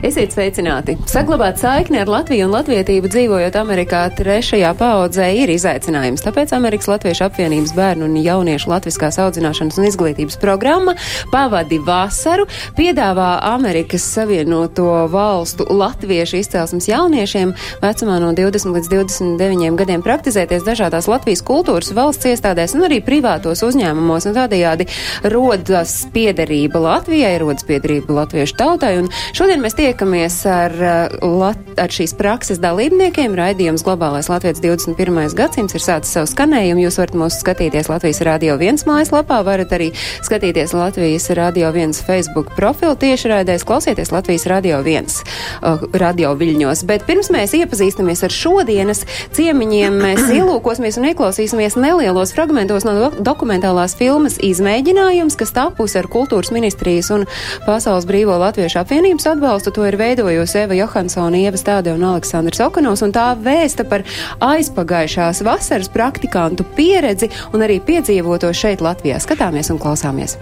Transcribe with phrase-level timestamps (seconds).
[0.00, 0.94] Esiet sveicināti!
[1.04, 6.22] Saglabāt saikni ar Latviju un latvietību dzīvojot Amerikā trešajā paudzē ir izaicinājums.
[6.24, 10.94] Tāpēc Amerikas Latviešu apvienības bērnu un jauniešu latviskās audzināšanas un izglītības programma
[11.28, 12.46] Pavadi vasaru
[12.78, 17.52] piedāvā Amerikas Savienoto valstu latviešu izcelsmes jauniešiem
[17.84, 23.60] vecumā no 20 līdz 29 gadiem praktizēties dažādās Latvijas kultūras valsts iestādēs un arī privātos
[23.68, 24.88] uzņēmumos un tādējādi
[25.36, 28.96] rodas piederība Latvijai, rodas piederība latviešu tautai.
[29.04, 30.74] Un šodien mēs tiekamies ar,
[31.18, 33.32] lat, ar šīs prakses dalībniekiem.
[33.34, 35.32] Raidījums Globālais Latvijas 21.
[35.34, 36.84] gadsimts ir sācis savu skanējumu.
[36.84, 39.88] Jūs varat mūs skatīties Latvijas Rādio 1 mājaslapā, varat arī
[40.22, 46.84] skatīties Latvijas Rādio 1 Facebook profilu tiešraidēs, klausieties Latvijas Rādio 1 uh, radio viļņos.
[46.86, 49.02] Bet pirms mēs iepazīstamies ar šodienas
[49.34, 56.10] ciemiņiem, mēs ielūkosimies un ieklausīsimies nelielos fragmentos no do dokumentālās filmas izmēģinājums, kas tapusi ar
[56.14, 57.26] Kultūras ministrijas un
[57.66, 63.00] Pasaules Brīvo Latviešu apvienības atbalstu to ir veidojusi Eva Johansona, Ieva Stāde un Aleksandrs Okanovs,
[63.06, 64.04] un tā vēsta par
[64.44, 69.16] aizpagājušās vasaras praktikantu pieredzi un arī piedzīvoto šeit Latvijā.
[69.24, 70.36] Skatāmies un klausāmies.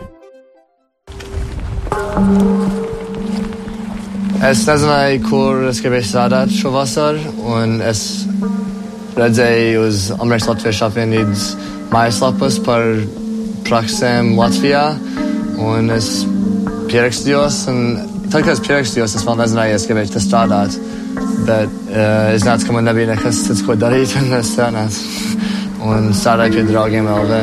[4.48, 8.02] Es nezināju, kur es gribēju strādāt šo vasaru, un es
[9.18, 11.48] redzēju uz Amerikas Latviešu apvienības
[11.94, 12.90] mājaslapas par
[13.70, 14.86] praksēm Latvijā,
[15.62, 16.24] un es
[16.90, 17.66] pierakstījos.
[17.70, 20.76] Un tad, kad es pierakstījos, es vēl nezināju, gribēju te strādāt.
[21.48, 24.90] Bet uh, es nācu, ka man nebija nekas cits, ko darīt, un es strādāju.
[25.88, 27.40] un strādāju pie draugiem LV.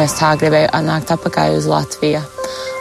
[0.00, 2.22] Es tā gribēju atnākt atpakaļ uz Latviju.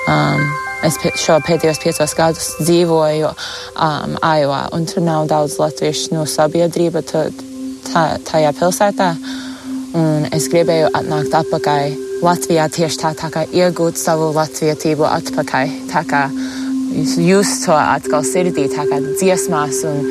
[0.09, 0.43] Um,
[0.87, 7.03] es šo pēdējos piecos gadus dzīvoju um, Aivā, un tur nav daudz latviešu no sabiedrība
[7.05, 7.25] tā,
[8.29, 9.09] tajā pilsētā.
[9.99, 15.69] Un es gribēju atnākt atpakaļ Latvijā tieši tā, tā kā iegūt savu latvietību atpakaļ.
[15.87, 16.25] Tā kā
[17.23, 20.01] jūs to atkal sirdī, tā kā dziesmās un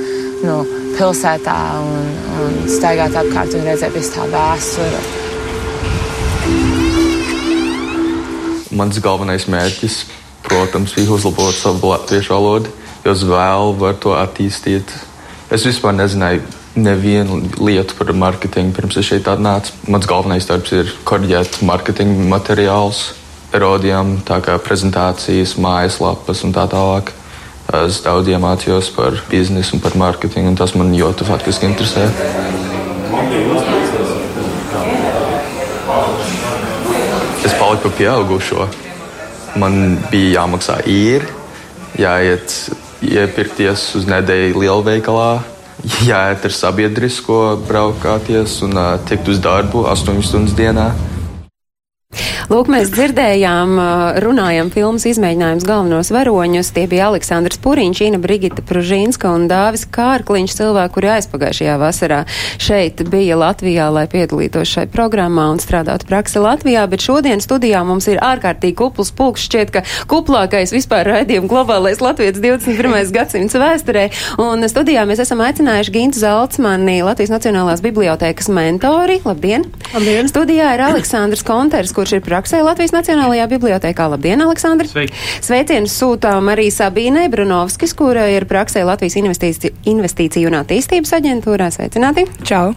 [0.40, 0.54] nu,
[0.96, 2.08] pilsētā un,
[2.40, 5.02] un staigāt apkārt un redzēt visu tā vēsturi.
[8.78, 10.00] Mans galvenais mērķis,
[10.48, 12.72] protams, bija uzlabot savu latviešu valodu,
[13.04, 14.96] jo uz vēlu var to attīstīt.
[15.52, 16.40] Es vispār nezināju
[16.84, 19.74] nevienu lietu par mārketingu, pirms es šeit atnācu.
[19.90, 23.02] Mans galvenais darbs ir korģēt mārketinga materiālus,
[23.54, 27.12] erodijām, tā kā prezentācijas, mājaslapas un tā tālāk.
[27.78, 32.06] Es daudz iemācījos par biznesu un par mārketingu, un tas man ļoti faktiski interesē.
[37.44, 38.68] Es paliku pieaugušo.
[39.60, 41.28] Man bija jāmaksā īri,
[41.98, 42.56] jāiet
[43.04, 45.30] iepirkties uz nedēļu lielveikalā,
[46.08, 48.78] jāiet ar sabiedrisko braukāties un
[49.08, 50.90] tikt uz darbu 8 stundas dienā.
[52.48, 53.74] Lūk, mēs dzirdējām,
[54.24, 56.70] runājam filmas izmēģinājums galvenos varoņus.
[56.72, 62.22] Tie bija Aleksandrs Puriņš, Ina Brigita Pružīnska un Dāvis Kārkliņš, cilvēki, kuri aizpagājušajā vasarā
[62.56, 68.08] šeit bija Latvijā, lai piedalītos šai programmā un strādātu praksi Latvijā, bet šodien studijā mums
[68.08, 73.12] ir ārkārtīgi kupls pulks, šķiet, ka kuplākais vispār raidījuma globālais Latvijas 21.
[73.12, 74.06] gadsimts vēsturē.
[74.40, 79.20] Un studijā mēs esam aicinājuši Gintu Zaltsmani, Latvijas Nacionālās bibliotēkas mentori.
[79.28, 79.68] Labdien!
[79.92, 80.32] Labdien!
[80.32, 84.04] Studijā ir Aleksandrs Konters, kurš ir praksē Latvijas Nacionālajā bibliotekā.
[84.12, 84.86] Labdien, Aleksandr!
[84.86, 85.16] Sveiki!
[85.42, 91.66] Sveicienus sūtām arī Sabīnai Brunovskis, kura ir praksē Latvijas investīci, investīciju un attīstības aģentūrā.
[91.74, 92.22] Sveicināti!
[92.46, 92.70] Čau!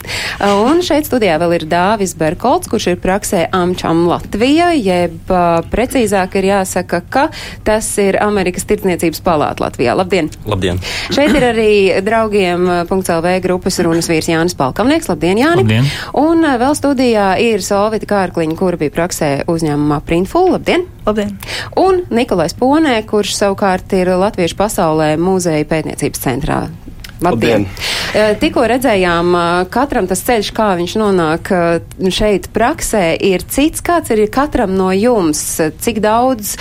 [0.63, 5.29] Un šeit studijā vēl ir Dāvis Berkolts, kurš ir praksē Amčam Latvija, jeb
[5.69, 7.27] precīzāk ir jāsaka, ka
[7.67, 9.93] tas ir Amerikas tirdzniecības palāta Latvijā.
[10.01, 10.31] Labdien!
[10.49, 10.81] Labdien!
[11.13, 11.69] Šeit ir arī
[12.01, 15.13] draugiem .lv grupas runas vīrs Jānis Palkamnieks.
[15.13, 15.61] Labdien, Jāni!
[15.61, 15.93] Labdien!
[16.17, 19.10] Un vēl studijā ir Solvita Kārkliņa, kura bija praksē
[19.51, 20.51] uzņēmumā Printful.
[20.55, 20.85] Labdien!
[21.05, 21.35] Labdien!
[21.79, 26.61] Un Nikolais Ponē, kurš savukārt ir Latviešu pasaulē mūzeja pētniecības centrā.
[27.21, 27.67] Labdien!
[27.67, 27.67] Labdien.
[28.41, 29.35] Tikko redzējām,
[29.71, 31.51] katram tas ceļš, kā viņš nonāk
[32.11, 33.83] šeit praksē, ir cits.
[33.85, 35.39] Kāds ir katram no jums?
[35.85, 36.57] Cik daudz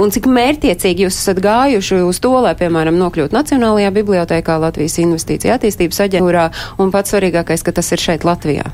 [0.00, 5.58] un cik mērtiecīgi jūs esat gājuši uz to, lai, piemēram, nokļūtu Nacionālajā bibliotēkā, Latvijas investīcija
[5.58, 6.48] attīstības aģentūrā,
[6.80, 8.70] un pats svarīgākais, ka tas ir šeit Latvijā?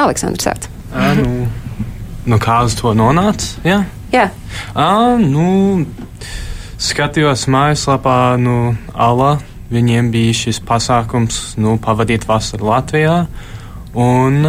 [0.00, 0.72] Aleksandrs Sārts.
[1.20, 1.44] nu,
[2.26, 3.54] nu, kā uz to nonāca?
[3.64, 3.84] Jā.
[4.12, 4.26] Jā.
[4.74, 5.86] À, nu,
[6.80, 9.36] skatījos mājaslapā, nu, Alā.
[9.70, 13.20] Viņiem bija šis pasākums, nu, pavadīt vasaru Latvijā.
[13.94, 14.48] Un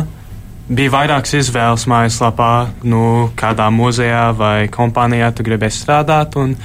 [0.72, 2.48] bija vairākas izvēles mājaslapā,
[2.90, 6.38] nu, kādā muzejā vai kompānijā tu gribēji strādāt.
[6.42, 6.56] Un,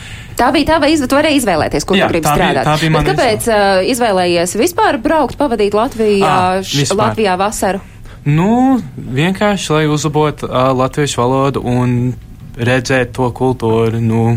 [0.40, 1.10] Tā bija tava izvēle.
[1.12, 2.80] Tu varēji izvēlēties, kur Jā, tu gribi bija- strādāt.
[2.80, 6.32] bija Bet kāpēc uh, izvēlējies vispār braukt, pavadīt Latvijā,
[6.64, 7.02] š, vispār.
[7.10, 7.80] Latvijā vasaru?
[8.26, 12.14] Nu, vienkārši, lai uzlabotu uh, latviešu valodu un
[12.56, 14.00] redzēt to kultūru.
[14.02, 14.36] Nu,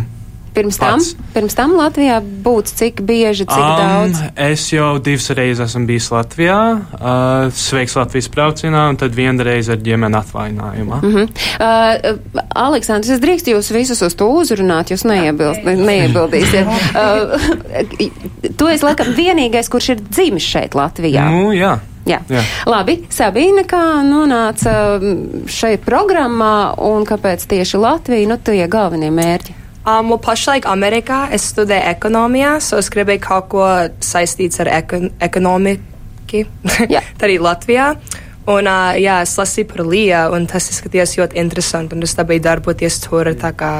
[0.53, 1.13] Pirms tam, Pats.
[1.33, 4.21] pirms tam Latvijā būtu cik bieži, cik um, daudz?
[4.50, 6.57] es jau divas reizes esmu bijis Latvijā,
[6.97, 11.01] uh, sveiks Latvijas braucienā, un tad vienreiz ar ģimeni atvainājumā.
[11.03, 11.27] Mm -hmm.
[11.62, 16.68] uh, Aleksandrs, es drīkstu jūs visus uz to uzrunāt, jūs neiebilst, neiebildīsiet.
[17.00, 21.30] Uh, tu esi laikam vienīgais, kurš ir dzimis šeit Latvijā.
[21.30, 21.77] Nu, jā.
[22.10, 22.20] Jā.
[22.32, 22.44] Jā.
[22.70, 29.56] Labi, Sabīna, kā nonāca mm, šeit programmā un kāpēc tieši Latvija, nu tie galvenie mērķi?
[29.90, 33.68] Um, well, pašlaik Amerikā es studēju ekonomijā, so es gribēju kaut ko
[34.04, 36.44] saistīts ar ekon ekonomiku,
[36.92, 37.02] Jā.
[37.18, 37.94] tā arī Latvijā.
[38.50, 42.44] Un, uh, jā, es lasīju par Liju, un tas izskatījās ļoti interesanti, un es dabūju
[42.44, 43.74] darboties tur tā kā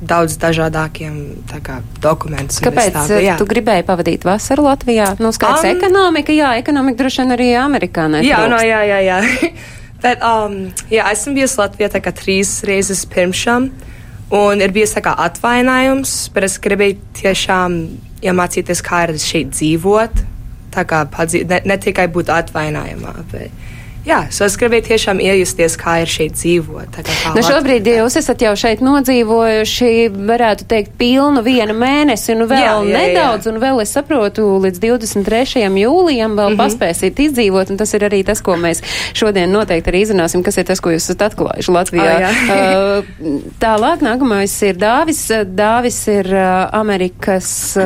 [0.00, 2.64] daudz dažādākiem tā kā, dokumentiem.
[2.64, 5.12] Kāpēc uh, tu gribēji pavadīt vasaru Latvijā?
[5.20, 8.50] Nu, skaidrs, Um, ekonomika, jā, ekonomika droši vien arī Amerikā Jā, netrūkst.
[8.54, 9.20] no, jā, jā, jā.
[10.02, 10.54] Bet, um,
[10.88, 13.68] jā, esmu bijusi Latvijā tā kā trīs reizes pirms šam,
[14.32, 17.76] un ir bijis tā kā atvainājums, bet es gribēju tiešām
[18.24, 20.22] iemācīties, kā ir šeit dzīvot,
[20.72, 23.68] tā kā padzī, ne, ne tikai būt atvainājumā, bet,
[24.06, 26.96] jā, so es gribēju tiešām iejusties, kā ir šeit dzīvot.
[26.96, 29.90] tā Nu, šobrīd jūs esat jau šeit nodzīvojuši,
[30.30, 32.98] varētu teikt, pilnu vienu mēnesi, un vēl Jā, jā, jā.
[32.98, 35.66] nedaudz, un vēl es saprotu, līdz 23.
[35.82, 36.60] jūlijam vēl mm -hmm.
[36.62, 38.82] paspēsiet izdzīvot, un tas ir arī tas, ko mēs
[39.14, 42.16] šodien noteikti arī izrunāsim, kas ir tas, ko jūs esat atklājuši Latvijā.
[42.16, 42.30] O, jā.
[42.50, 43.04] Uh,
[43.60, 45.26] Tālāk nākamais ir Dāvis.
[45.44, 46.34] Dāvis ir
[46.72, 47.76] Amerikas.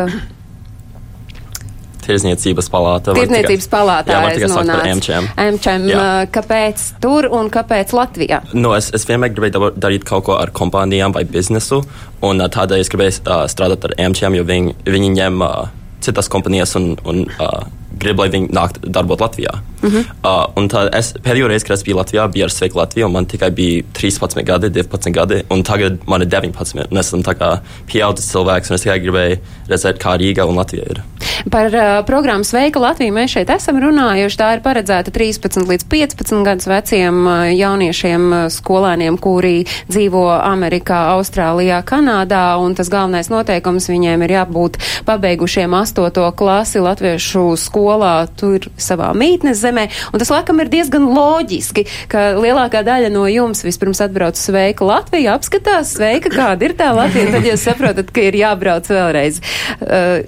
[2.06, 3.14] Tirzniecības palāta.
[3.14, 4.94] tikai- palātā Jā, es nonācu.
[4.96, 5.28] MČM.
[5.56, 6.26] MČM, Jā.
[6.30, 8.42] kāpēc tur un kāpēc Latvijā?
[8.52, 11.82] Nu, es, es vienmēr gribēju darīt kaut ko ar kompānijām vai biznesu,
[12.22, 15.68] un tādēļ es gribēju uh, strādāt ar MČM, jo viņi, viņi ņem uh,
[16.00, 17.64] citas kompānijas un, un uh,
[18.00, 19.60] grib, lai viņi nāk darbot Latvijā.
[19.82, 20.04] Mm -hmm.
[20.24, 23.12] uh, un tad es pēdējo reizi, kad es biju Latvijā, bija ar Sveiku Latviju, un
[23.12, 26.86] man tikai bija 13 gadi, 12 gadi, un tagad man ir 19.
[26.90, 27.58] Un esmu tā kā
[27.92, 29.36] pieaudzis cilvēks, un es tikai gribēju
[29.68, 31.02] redzēt, kā Rīga un Latvija ir.
[31.50, 34.38] Par uh, programmu Sveika Latvija mēs šeit esam runājuši.
[34.38, 41.00] Tā ir paredzēta 13 līdz 15 gadus veciem uh, jauniešiem, uh, skolēniem, kuri dzīvo Amerikā,
[41.16, 42.56] Austrālijā, Kanādā.
[42.62, 46.32] Un tas galvenais noteikums viņiem ir jābūt pabeigušiem 8.
[46.36, 47.44] klasi latviešu
[47.84, 49.88] skolā tur savā mītnes zemē.
[50.12, 55.36] Un tas laikam ir diezgan loģiski, ka lielākā daļa no jums vispirms atbrauc Sveika Latvija,
[55.36, 59.40] apskatās Sveika, kāda ir tā Latvija, tad jūs saprotat, ka ir jābrauc vēlreiz.
[59.80, 60.24] Uh,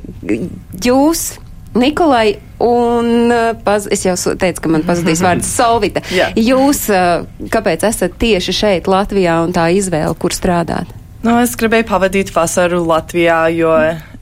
[0.85, 1.39] jūs,
[1.77, 6.05] Nikolai, un uh, paz, es jau teicu, ka man pazudīs vārds Solvita.
[6.13, 6.31] Jā.
[6.37, 10.93] Jūs, uh, kāpēc esat tieši šeit Latvijā un tā izvēle, kur strādāt?
[11.25, 13.73] Nu, es gribēju pavadīt vasaru Latvijā, jo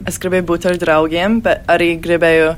[0.06, 2.54] es gribēju būt ar draugiem, bet arī gribēju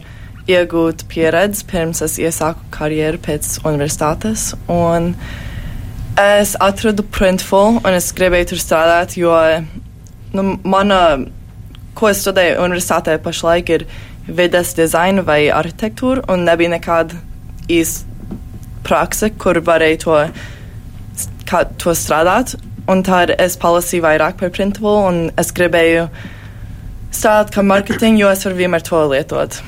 [0.46, 4.52] iegūt pieredzi pirms es iesāku karjeru pēc universitātes.
[4.70, 5.14] Un
[6.20, 9.34] es atradu Printful, un es gribēju tur strādāt, jo
[10.37, 11.00] nu, mana,
[11.98, 13.87] ko es studēju universitātē pašlaik, ir
[14.26, 17.19] vides dizaina vai arhitektūra, un nebija nekāda
[17.70, 18.06] īsta
[18.87, 20.22] prakse, kur varēju to,
[21.50, 22.54] kā, to strādāt.
[22.87, 26.06] Un tad es palasīju vairāk par Printful, un es gribēju
[27.11, 29.59] strādāt kā marketing, jo es varu vienmēr to lietot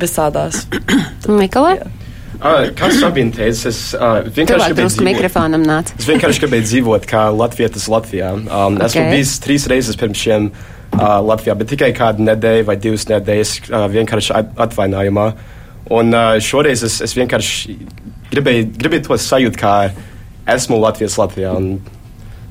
[0.00, 0.64] visādās.
[1.28, 1.78] Nikolai?
[2.34, 5.06] Uh, kā Sabina teica, es uh, vienkārši gribēju dzīvot.
[5.06, 5.92] mikrofonam nāc.
[5.96, 8.32] Es vienkārši gribēju dzīvot kā latvietis Latvijā.
[8.42, 8.88] Um, okay.
[8.90, 13.54] Esmu bijis trīs reizes pirms šiem uh, Latvijā, bet tikai kādu nedēļu vai divas nedēļas
[13.70, 15.28] uh, vienkārši at- atvainājumā.
[15.94, 17.78] Un uh, šoreiz es, es vienkārši
[18.34, 19.74] gribēju, gribēju to sajūt, kā
[20.50, 21.54] esmu Latvijas Latvijā.
[21.56, 21.78] Un,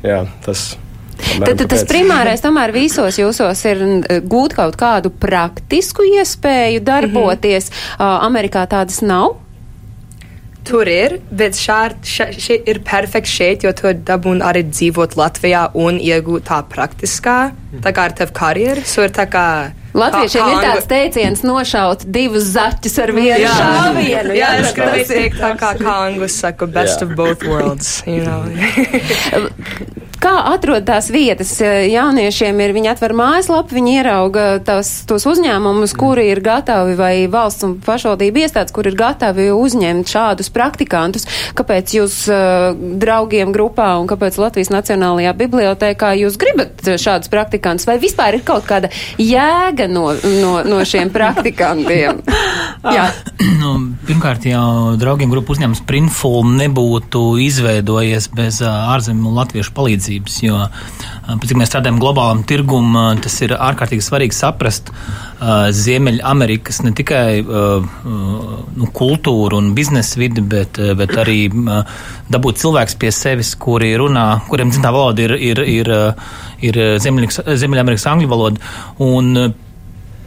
[0.06, 0.83] jā, tas, apmēram
[1.44, 7.72] Tad, tad tas primārais tomēr visos jūsos ir uh, gūt kaut kādu praktisku iespēju darboties.
[7.98, 9.40] Uh, Amerikā tādas nav.
[10.64, 12.30] Tur ir, bet šār, ša,
[12.72, 17.38] ir perfekts šeit, jo tu dabūni arī dzīvot Latvijā un iegūt tā praktiskā,
[17.84, 18.86] tā kā ar tevi karjeru.
[18.88, 19.04] So.
[19.94, 23.52] Latviešiem ir tāds teiciens nošaut divus zaķus ar vienu Jā.
[23.60, 24.38] šāvienu.
[24.40, 27.10] Jā, es tas gribēju ir teikt, tā kā, kā angļu saka, best Jā.
[27.10, 28.00] of both worlds.
[28.08, 28.48] You know?
[30.24, 31.50] Kā atrod tās vietas?
[31.60, 37.66] Jauniešiem ir, viņi atver mājaslapu, viņi ierauga tās, tos uzņēmumus, kuri ir gatavi, vai valsts
[37.68, 41.28] un pašvaldību iestādes, kur ir gatavi uzņemt šādus praktikantus.
[41.58, 42.72] Kāpēc jūs uh,
[43.04, 47.90] draugiem grupā un kāpēc Latvijas Nacionālajā bibliotēkā jūs gribat šādus praktikantus?
[47.90, 50.06] Vai vispār ir kaut kāda jēga no,
[50.40, 52.24] no, no šiem praktikantiem?
[52.96, 53.10] Jā.
[53.62, 53.76] nu,
[54.08, 60.13] pirmkārt jau draugiem grupu uzņēmums Printful nebūtu izveidojies bez ārzemju latviešu palīdzības,
[60.44, 60.60] jo,
[61.28, 64.92] pēc cik mēs strādājam globālam tirgum, tas ir ārkārtīgi svarīgi saprast
[65.76, 73.56] Ziemeļamerikas ne tikai nu, kultūru un biznesa vidi, bet, bet arī dabūt cilvēks pie sevis,
[73.60, 75.92] kuri runā, kuriem dzimtā valoda ir, ir, ir,
[76.70, 78.74] ir Ziemeļamerikas angļu valoda.
[79.04, 79.36] Un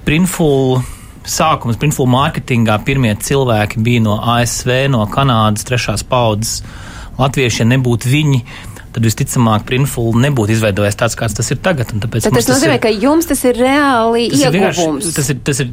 [0.06, 0.78] Printful
[1.26, 6.60] sākums Printful mārketingā pirmie cilvēki bija no ASV, no Kanādas, trešās paudzes
[7.18, 8.42] latvieši, ja nebūtu viņi
[8.96, 11.90] tad visticamāk Printful nebūtu izveidojies tāds, kāds tas ir tagad.
[11.92, 15.10] Tad tas nozīmē, ir, ka jums tas ir reāli tas ieguvums.
[15.10, 15.68] Ir tas, ir, tas ir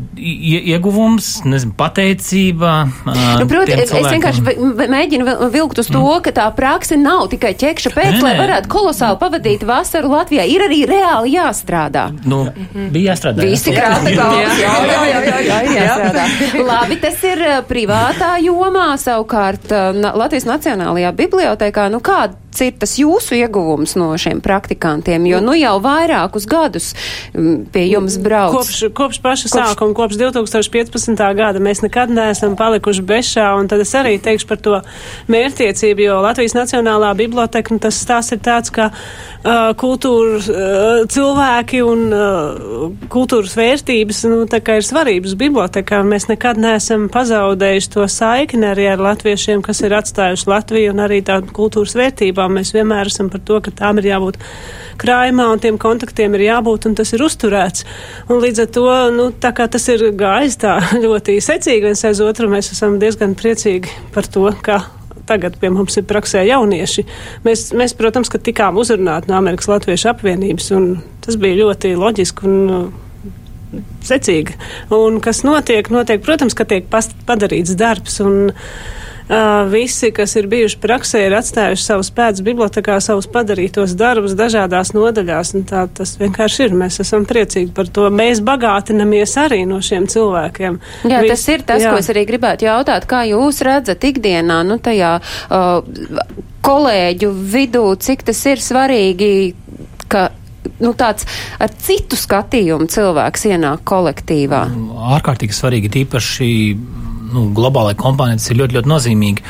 [0.74, 2.74] ieguvums, nezinu, pateicība.
[3.08, 4.44] Nu, Protams, es vienkārši
[4.92, 6.26] mēģinu vilkt uz to, mm.
[6.28, 10.44] ka tā prakse nav tikai ķekša pēc, nē, lai varētu kolosāli pavadīt vasaru Latvijā.
[10.52, 12.10] Ir arī reāli jāstrādā.
[12.28, 12.92] Nu, mhm.
[12.92, 13.48] bija jāstrādā.
[13.48, 14.60] Visi krāta galvas.
[14.60, 16.28] Jā, jā, jā, jā, jā, ir jāstrādā.
[16.74, 19.72] Labi, tas ir privātā jomā, savukārt
[20.04, 21.88] Latvijas Nacionālajā bibliotekā.
[21.94, 25.26] Nu, kāda ir tas jūsu ieguvums no šiem praktikantiem?
[25.30, 26.92] Jo nu jau vairākus gadus
[27.34, 28.56] mm, pie jums brauc.
[28.58, 29.56] Kopš, kopš paša kopš...
[29.56, 31.24] sākuma, kopš 2015.
[31.38, 34.80] gada mēs nekad neesam palikuši bešā, un tad es arī teikšu par to
[35.32, 41.84] mērķtiecību, jo Latvijas Nacionālā biblioteka, nu, tas stāsts ir tāds, ka uh, kultūras uh, cilvēki
[41.86, 48.08] un uh, kultūras vērtības, nu, tā kā ir svarības bibliotekā, mēs nekad neesam pazaudējuši to
[48.12, 52.74] saikni arī ar latviešiem, kas ir atstājuši Latviju un arī tādu kultūras vērtībām attiecībām mēs
[52.74, 54.38] vienmēr esam par to, ka tām ir jābūt
[55.00, 57.86] krājumā un tiem kontaktiem ir jābūt un tas ir uzturēts.
[58.30, 62.22] Un līdz ar to, nu, tā kā tas ir gājis tā ļoti secīgi viens aiz
[62.22, 64.84] otru, mēs esam diezgan priecīgi par to, ka
[65.26, 67.06] tagad pie mums ir praksē jaunieši.
[67.46, 72.50] Mēs, mēs protams, ka tikām uzrunāti no Amerikas Latviešu apvienības, un tas bija ļoti loģiski
[72.50, 74.58] un uh, secīgi.
[74.92, 78.20] Un kas notiek, notiek, protams, ka tiek padarīts darbs.
[78.20, 78.52] Un,
[79.24, 84.92] Uh, visi, kas ir bijuši praksē, ir atstājuši savus pēdas bibliotekā, savus padarītos darbus dažādās
[84.92, 85.54] nodaļās.
[85.70, 86.76] Tā tas vienkārši ir.
[86.84, 88.10] Mēs esam priecīgi par to.
[88.12, 90.80] Mēs bagātinamies arī no šiem cilvēkiem.
[91.08, 91.94] Jā, Vis, tas ir tas, jā.
[91.94, 93.08] ko es arī gribētu jautāt.
[93.08, 96.34] Kā jūs redzat ikdienā, nu, tajā uh,
[96.68, 99.32] kolēģu vidū, cik tas ir svarīgi,
[100.12, 100.28] ka
[100.84, 101.28] nu, tāds
[101.64, 104.66] ar citu skatījumu cilvēks ienāk kolektīvā?
[105.16, 106.52] Ārkārtīgi svarīgi, tīpaši
[107.34, 109.46] nu, globālai kompānijai tas ir ļoti, ļoti nozīmīgi.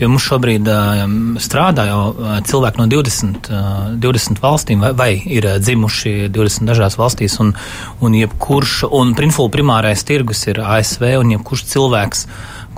[0.00, 1.02] Pie mums šobrīd uh,
[1.42, 6.66] strādā jau uh, cilvēki no 20, uh, 20 valstīm, vai, vai ir uh, dzimuši 20
[6.72, 7.52] dažās valstīs, un,
[8.02, 12.26] un jebkurš, un Printful primārais tirgus ir ASV, un jebkurš cilvēks,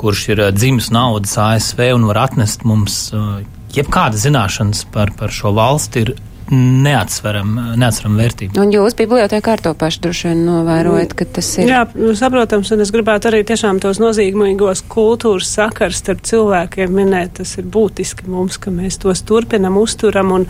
[0.00, 3.40] kurš ir uh, dzimis naudas ASV un var atnest mums uh,
[3.74, 8.58] jebkādas zināšanas par, par šo valsti, ir neatsveram, neatsveram vērtību.
[8.60, 11.70] Un jūs bibliotekā ar to pašu droši vien novērojat, ka tas ir.
[11.72, 11.84] Jā,
[12.18, 17.38] saprotams, un es gribētu arī tiešām tos nozīmīgos kultūras sakars starp cilvēkiem minēt.
[17.40, 20.46] Tas ir būtiski mums, ka mēs tos turpinam, uzturam un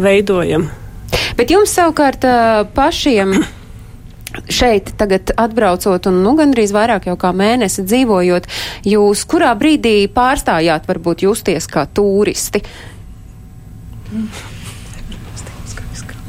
[0.00, 0.68] veidojam.
[1.40, 2.26] Bet jums savukārt
[2.76, 3.40] pašiem.
[4.46, 8.46] Šeit tagad atbraucot un nu gandrīz vairāk jau kā mēnesi dzīvojot,
[8.86, 12.62] jūs kurā brīdī pārstājāt varbūt justies kā turisti?
[14.14, 14.59] Mm.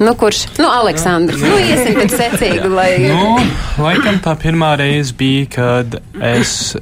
[0.01, 0.45] Nu, kurš?
[0.57, 1.41] Nu, Aleksandrs.
[1.45, 2.89] Nu, iesim pēc secīgi, lai.
[3.05, 3.35] Nu,
[3.83, 6.73] laikam tā pirmā reize bija, kad es,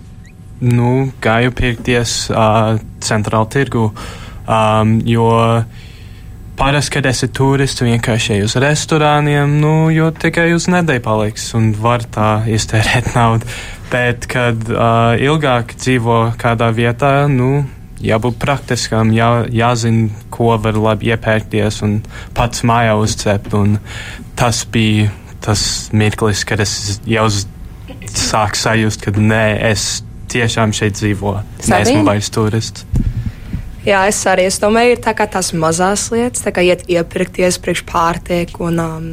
[0.63, 3.89] nu, gāju pirkties uh, centrāla tirgu,
[4.47, 5.27] um, jo
[6.59, 11.73] parasti, kad esi turists, vienkārši ej uz restorāniem, nu, jo tikai uz nedēļu paliks un
[11.75, 13.51] var tā iztērēt naudu.
[13.91, 17.65] Bet, kad uh, ilgāk dzīvo kādā vietā, nu,
[18.03, 21.99] jābūt praktiskam, jā, jāzina, ko var labi iepērkties un
[22.37, 23.55] pats mājā uzcept.
[24.39, 25.09] Tas bija
[25.43, 25.61] tas
[25.95, 27.27] mirklis, kad es jau
[28.09, 31.43] sāku sajust, ka nē, es tiešām šeit dzīvoju.
[31.71, 32.85] Neesmu vairs turists.
[33.87, 37.57] Jā, es arī es domāju, ir tā kā tās mazās lietas, tā kā iet iepirkties
[37.63, 39.05] priekš pārtieku un um,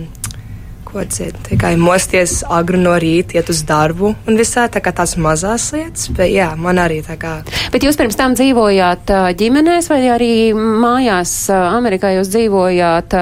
[0.86, 1.40] ko citu.
[1.50, 6.08] Tikai mosties agri no rīta, iet uz darbu un visā tā kā tās mazās lietas,
[6.16, 7.34] bet jā, man arī tā kā.
[7.74, 13.16] Bet jūs pirms tam dzīvojāt ģimenēs vai arī mājās Amerikā jūs dzīvojāt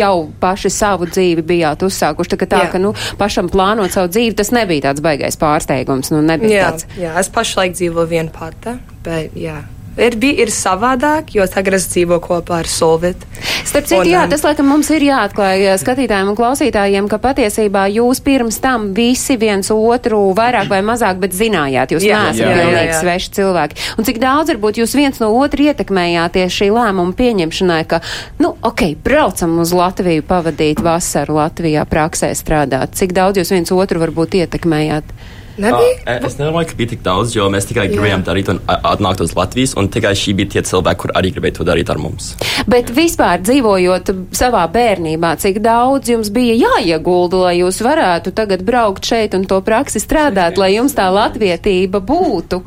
[0.00, 2.70] jau paši savu dzīvi bijāt uzsākuši, tā kā tā, jā.
[2.74, 6.88] ka, nu, pašam plānot savu dzīvi, tas nebija tāds baigais pārsteigums, nu, nebija jā, tāds.
[7.00, 9.60] Jā, es pašlaik dzīvoju vien pata, bet jā
[9.98, 13.26] ir, bija, ir savādāk, jo tagad es dzīvoju kopā ar Solvitu.
[13.66, 18.22] Starp citu, jā, um, tas laikam mums ir jāatklāj skatītājiem un klausītājiem, ka patiesībā jūs
[18.24, 23.34] pirms tam visi viens otru vairāk vai mazāk, bet zinājāt, jūs jā, neesat pilnīgi sveši
[23.40, 23.80] cilvēki.
[23.98, 28.00] Un cik daudz varbūt jūs viens no otru ietekmējāties šī lēmuma pieņemšanai, ka,
[28.42, 32.96] nu, ok, braucam uz Latviju pavadīt vasaru Latvijā praksē strādāt.
[32.98, 35.14] Cik daudz jūs viens otru varbūt ietekmējāt?
[35.60, 35.96] Nebija?
[36.06, 39.20] Uh, es nedomāju, ka bija tik daudz, jo mēs tikai gribējām darīt un a- atnākt
[39.24, 42.32] uz Latvijas, un tikai šī bija tie cilvēki, kur arī gribēja to darīt ar mums.
[42.70, 49.04] Bet vispār dzīvojot savā bērnībā, cik daudz jums bija jāiegulda, lai jūs varētu tagad braukt
[49.04, 52.62] šeit un to praksi strādāt, lai jums tā latvietība būtu?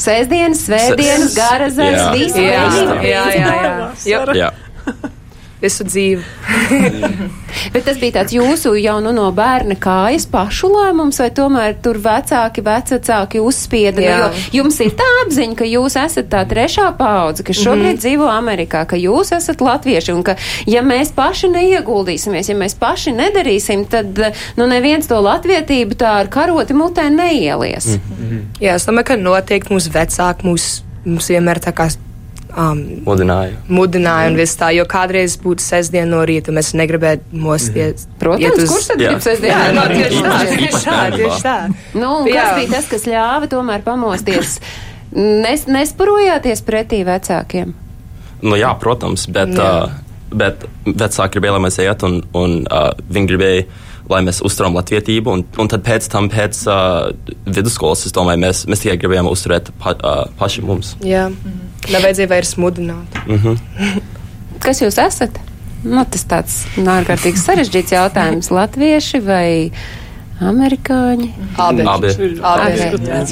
[0.00, 2.10] Sēsdienas, svētdienas, garazars, Jā.
[2.16, 2.94] visu Jā, veidību.
[3.04, 3.80] jā, jā, jā.
[4.08, 4.20] jā.
[4.46, 4.50] Jā.
[5.60, 6.22] Visu dzīvi.
[7.74, 11.98] Bet tas bija tāds jūsu jau nu no bērna kājas pašu lēmums, vai tomēr tur
[12.00, 14.00] vecāki, vecāki uzspieda?
[14.04, 14.16] Jā.
[14.22, 18.00] Nu, jo jums ir tā apziņa, ka jūs esat tā trešā paudze, kas šobrīd Mhm.
[18.04, 20.36] dzīvo Amerikā, ka jūs esat latvieši un ka,
[20.66, 24.16] ja mēs paši neieguldīsimies, ja mēs paši nedarīsim, tad
[24.56, 27.98] nu, neviens to latvietību tā ar karoti mutē neielies.
[28.60, 31.90] Jā, es domāju, ka noteikti mūsu vecāki mūs, mums vienmēr tā kā
[32.56, 33.56] um, Mudināju.
[33.68, 38.06] mudināja un viss tā, jo kādreiz būtu sestdiena no rīta, mēs negribētu mosties.
[38.18, 41.56] Protams, iet uz- kurš tad grib sestdienā Jā, tieši tā, tieši tā, tieši tā.
[41.94, 44.60] Nu, un kas bija tas, kas ļāva tomēr pamosties?
[45.12, 47.72] Nes, nesparojāties pretī vecākiem.
[48.42, 49.70] Nu, jā, protams, bet, Jā.
[49.84, 49.90] uh,
[50.32, 53.64] bet vecāki gribēja, lai mēs ejam, un, un uh, viņi gribēja,
[54.10, 55.34] lai mēs uzturam latvietību.
[55.36, 57.10] Un, un tad pēc tam, pēc uh,
[57.46, 60.94] vidusskolas, es domāju, mēs, mēs tikai gribējām uzturēt pa, uh, paši mums.
[61.06, 61.28] Jā,
[61.90, 63.22] nevajadzēja vairs mudināt.
[63.26, 64.02] Mm -hmm.
[64.64, 65.40] Kas jūs esat?
[65.84, 68.50] Nu, tas tāds ārkārtīgi sarežģīts jautājums.
[68.52, 69.70] Latvieši vai
[70.40, 71.28] amerikāņi?
[71.60, 71.84] Abi.
[71.84, 72.10] Abi.
[72.40, 72.86] Abi.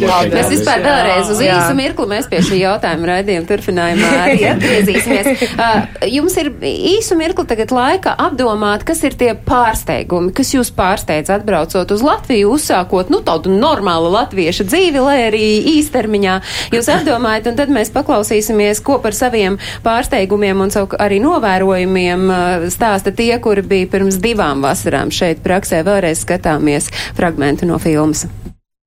[0.08, 0.32] Abi.
[0.34, 5.44] Mēs vispār vēlreiz uz īsu mirkli mēs pie šī jautājuma raidījuma turpinājumā arī atgriezīsimies.
[5.54, 11.32] Uh, Jums ir īsu mirkli tagad laika apdomāt, kas ir tie pārsteigumi, kas jūs pārsteidz
[11.32, 15.44] atbraucot uz Latviju, uzsākot, nu, tādu normālu latviešu dzīvi, lai arī
[15.78, 16.36] īstermiņā
[16.74, 22.68] jūs apdomājat, un tad mēs paklausīsimies, ko par saviem pārsteigumiem un savu arī novērojumiem uh,
[22.72, 25.80] stāsta tie, kuri bija pirms divām vasarām šeit praksē.
[25.88, 28.26] Vēlreiz skatāmies fragmentu no filmas.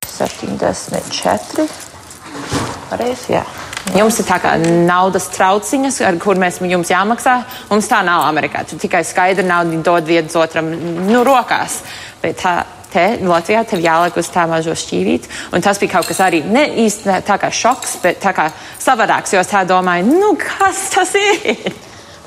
[0.07, 1.67] 74.
[2.91, 3.43] Pareizi, jā.
[3.95, 7.37] Jums ir tā kā naudas trauciņas, ar kur mēs jums jāmaksā.
[7.71, 8.63] Mums tā nav Amerikā.
[8.67, 10.69] Tur tikai skaidra nauda dod viens otram
[11.09, 11.81] nu, rokās.
[12.21, 12.53] Bet tā,
[12.93, 15.31] te Latvijā tev jāliek uz tā mazo šķīvīti.
[15.55, 18.49] Un tas bija kaut kas arī ne īsti ne tā kā šoks, bet tā kā
[18.79, 21.73] savādāks, jo es tā domāju, nu kas tas ir?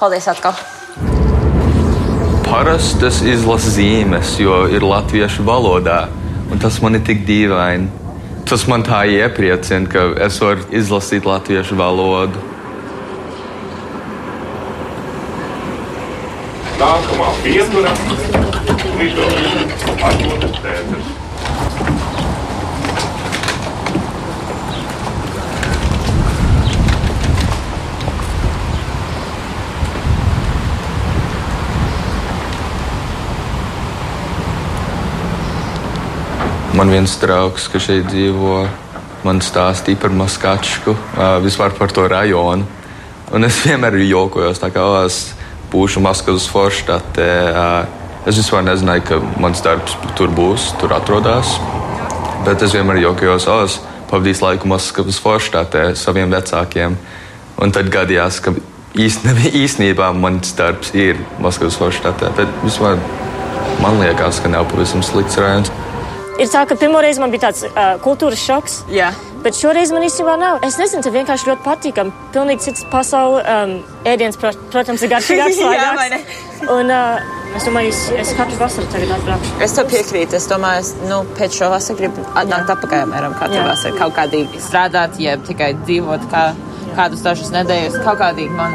[0.01, 0.59] Paldies atkal!
[2.45, 6.05] Parasti tas izlasa zīmes, jo ir latviešu valodā,
[6.53, 7.89] un tas man ir tik dīvaini.
[8.45, 12.43] Tas man tā iepriecina, ka es varu izlasīt latviešu valodu.
[16.81, 17.97] Nākamā pietura-
[19.01, 19.65] lidojuma
[20.11, 22.14] atmodas centrs.
[36.75, 38.65] Man viens draugs, kas šeit dzīvo,
[39.23, 40.97] man stāstīja par Maskačku,
[41.45, 42.67] vispār par to rajonu.
[43.31, 45.37] Un es vienmēr jokojos, tā kā "O, es
[45.71, 47.29] būšu Maskavas forštatē.
[48.27, 51.55] Es vispār nezināju, ka mans darbs tur būs, tur atrodas.
[52.45, 53.79] Bet es vienmēr jokojos, o, es
[54.11, 56.99] pavadīju laiku Maskavas forštatē saviem vecākiem.
[57.63, 58.51] Un tad gadījās, ka
[58.99, 59.23] īst,
[59.65, 62.35] īstenībā mans darbs ir Maskavas forštatē.
[62.35, 62.99] Bet vispār
[63.79, 65.71] man liekas, ka nav pavisam slikts rajonus.
[66.35, 68.81] Ir tā, ka pirmo reizi man bija tāds uh, kultūras šoks.
[68.91, 69.13] Jā.
[69.45, 70.63] Bet šoreiz man īstenībā nav.
[70.67, 72.15] Es nezinu, tas vienkārši ļoti patīkami.
[72.35, 73.43] Pilnīgi cits pasaule.
[73.45, 73.75] Um,
[74.09, 75.61] ēdiens, pro, protams, ir garšīgāks.
[75.77, 75.93] Jā.
[76.75, 77.21] Un uh,
[77.55, 79.53] es domāju, es, es katru vasaru tagad atbraukšu.
[79.69, 80.39] Es tev piekrītu.
[80.41, 83.69] Es domāju, es nu, pēc šo vasaru gribu atnākt atpakaļ apmēram katru Jā.
[83.71, 84.01] vasaru.
[84.01, 86.49] Kaut kādīgi strādāt, jeb tikai dzīvot kā,
[86.99, 88.01] kādus dažus nedēļas.
[88.03, 88.75] Kaut kādīgi man.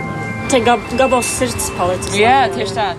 [0.49, 2.15] Te gab, gabals sirds palicis.
[2.23, 2.91] Jā, tieši tā.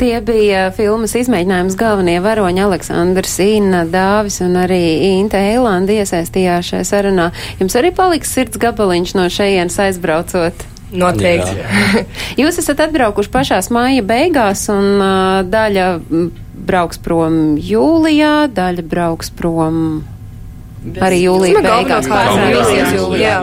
[0.00, 4.78] Tie bija filmas izmēģinājums galvenie varoņi Aleksandrs, Inna, Dāvis un arī
[5.10, 7.26] Inte Eilanda iesaistījās šajā sarunā.
[7.60, 10.64] Jums arī paliks sirds gabaliņš no šejienes aizbraucot?
[10.96, 11.52] Noteikti.
[11.52, 12.04] Jā.
[12.40, 15.90] Jūs esat atbraukuši pašās māja beigās un uh, daļa
[16.70, 19.84] brauks prom jūlijā, daļa brauks prom.
[20.80, 23.20] Arī jūlijā Vismaz beigās pārsvarā jūlijā.
[23.20, 23.36] Jā.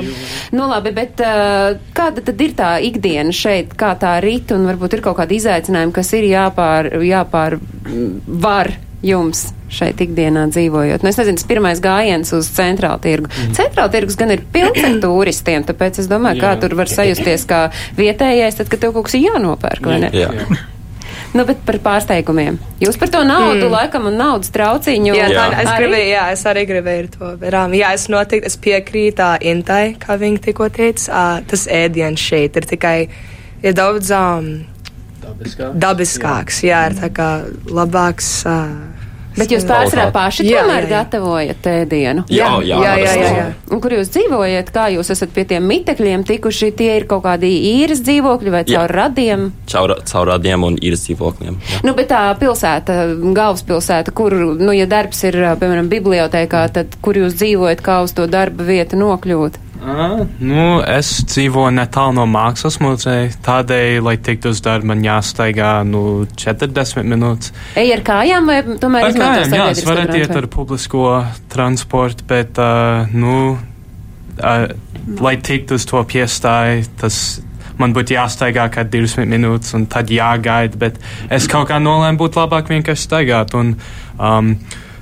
[0.58, 4.98] Nu labi, bet uh, kāda tad ir tā ikdiena šeit, kā tā rīt un varbūt
[4.98, 8.72] ir kaut kādi izaicinājumi, kas ir jāpār, jāpār mm, var
[9.06, 11.04] jums šeit ikdienā dzīvojot?
[11.06, 13.30] Nu, es nezinu, tas pirmais gājiens uz centrālu tirgu.
[13.30, 13.54] Mm.
[13.60, 16.62] Centrāla tirgus gan ir pilns ar turistiem, tāpēc es domāju, kā Jā.
[16.64, 17.68] tur var sajusties kā
[18.00, 20.12] vietējais, tad, kad tev kaut kas ir jānopērk, vai ne?
[20.16, 20.32] Jā.
[21.36, 22.56] Nu, bet par pārsteigumiem.
[22.80, 23.72] Jūs par to naudu, Mm.
[23.74, 25.14] laikam, un naudas trauciņu.
[25.16, 25.84] Jā, tā, es, Arī?
[25.84, 27.38] gribēju, jā, es arī gribēju to.
[27.38, 31.10] Bet, um, jā, es noteikti es piekrītu Intai, kā viņa tikko teica.
[31.12, 33.10] Uh, tas ēdiens šeit ir tikai
[33.64, 34.66] ir daudz um,
[35.22, 35.74] Dabiskāk.
[35.78, 36.62] dabiskāks.
[36.64, 37.30] Jā, ir tā kā
[37.68, 38.46] labāks.
[38.46, 38.97] Uh,
[39.38, 40.92] Bet jūs pārsvarā paši Jā, tomēr jā, jā.
[40.96, 42.24] gatavojat ēdienu?
[42.34, 43.46] Jā, jā, jā, jā, jā, jā.
[43.74, 44.72] Un kur jūs dzīvojat?
[44.74, 46.72] Kā jūs esat pie tiem mitekļiem tikuši?
[46.78, 48.82] Tie ir kaut kādi īres dzīvokļi vai Jā.
[48.82, 49.46] caur radiem?
[49.70, 51.60] Caur, caur radiem un īres dzīvokļiem.
[51.62, 51.84] Jā.
[51.86, 52.98] Nu, bet tā pilsēta,
[53.38, 58.26] galvaspilsēta, kur, nu, ja darbs ir, piemēram, bibliotēkā, tad kur jūs dzīvojat, kā uz to
[58.32, 59.62] darba vietu nokļūt?
[59.78, 60.08] À,
[60.42, 63.30] nu, es dzīvoju netālu no mākslas muzeja.
[63.46, 66.02] Tādēļ, lai tiktu uz darbu, man jāstaigā nu,
[66.40, 67.54] 40 minūtes.
[67.78, 71.04] Ej ar kājām vai tomēr Ar kājām, jā, es varētu iet ar publisko
[71.54, 74.66] transportu, bet, uh, nu, uh,
[75.22, 77.22] lai tiktu uz to piestāju, tas
[77.78, 80.98] man būtu jāstaigā kā 20 minūtes un tad jāgaida, bet
[81.34, 83.54] es kaut kā nolēmu būt labāk vienkārši staigāt.
[83.58, 83.76] Un,
[84.18, 84.56] um,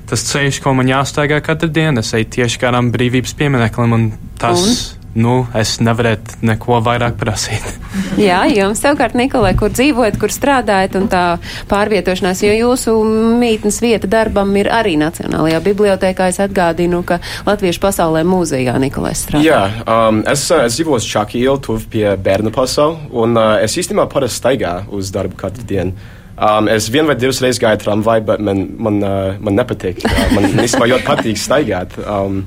[0.09, 4.05] tas ceļš, ko man jāstaigā katru dienu, es eju tieši garām brīvības piemineklim, un
[4.41, 4.75] tas, un?
[5.15, 7.63] nu, es nevarētu neko vairāk prasīt.
[8.27, 11.23] Jā, jums savukārt, Nikolai, kur dzīvojat, kur strādājat un tā
[11.71, 12.95] pārvietošanās, jo jūsu
[13.41, 16.29] mītnes vieta darbam ir arī Nacionālajā bibliotēkā.
[16.31, 19.45] Es atgādinu, ka Latviešu pasaulē mūzejā Nikolais strādā.
[19.45, 23.77] Jā, um, es, uh, es dzīvoju Čakī ielu, tuvu pie bērnu pasaules, un uh, es
[23.79, 26.13] īstenībā parasti staigāju uz darbu katru dienu.
[26.35, 30.01] Um, es vienu vai divas reizes gāju tramvaju, bet man, man, uh, man nepatīk.
[30.03, 31.95] Uh, man īstenībā ļoti patīk staigāt.
[32.03, 32.41] Um,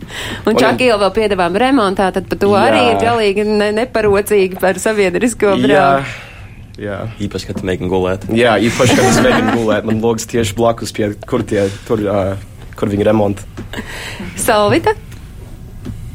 [0.44, 2.66] Un Čakīla vēl piedāvām remontā, tad par to Jā.
[2.68, 6.12] arī ir galīgi ne, neparocīgi par sabiedrisko jā, braucu.
[6.84, 6.98] jā.
[7.24, 8.28] Īpaši, kad tu mēģini gulēt.
[8.36, 12.66] Jā, īpaši, kad es mēģinu gulēt, man logs tieši blakus pie, kur, tie, tur, uh,
[12.76, 13.48] kur viņi remonta.
[14.36, 14.92] Salvita?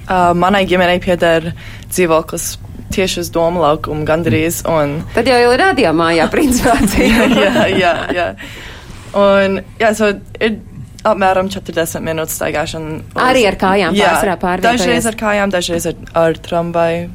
[0.03, 1.55] Uh, manai ģimenei pieder
[1.89, 2.51] dzīvoklis
[2.93, 4.61] tieši uz domu laukumu gandrīz.
[4.69, 6.75] Un, Tad jau ir radio mājā, principā.
[6.97, 8.27] jā, jā, jā, jā.
[9.13, 10.59] Un, jā, so ir
[11.03, 13.01] apmēram 40 minūtes staigāšana.
[13.01, 14.79] uz- Arī ar kājām Jā, pārsvarā pārvietojies?
[14.85, 17.09] Dažreiz ar kājām, dažreiz ar, ar tramvaju.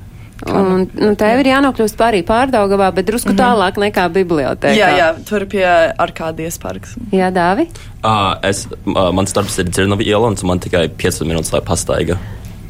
[0.54, 3.38] Un, nu, tev ir jānokļūst arī pārdaugavā, bet drusku Mhm.
[3.40, 4.76] tālāk nekā bibliotēkā.
[4.78, 5.64] Jā, jā, tur pie
[5.98, 6.92] Arkādijas parks.
[7.10, 7.64] Jā, Dāvi?
[8.04, 12.14] Uh, es, uh, mans darbs ir Dzirnavi iela, un man tikai 5 minūtes, lai pastaiga.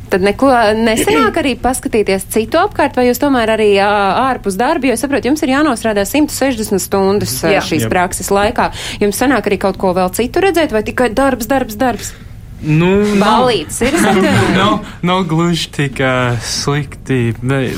[0.08, 3.88] Tad neko nesenāk arī paskatīties citu apkārt, vai jūs tomēr arī ā,
[4.28, 7.60] ārpus darba, jo es saprotu, jums ir jānostrādā 160 stundas Jā.
[7.64, 7.90] šīs Jā.
[7.92, 8.70] prakses laikā.
[9.02, 12.14] Jums sanāk arī kaut ko vēl citu redzēt, vai tikai darbs, darbs, darbs?
[12.58, 14.54] Nu, nav- Balīts ir septembrī?
[14.58, 17.34] nav, nav gluži tik uh, slikti.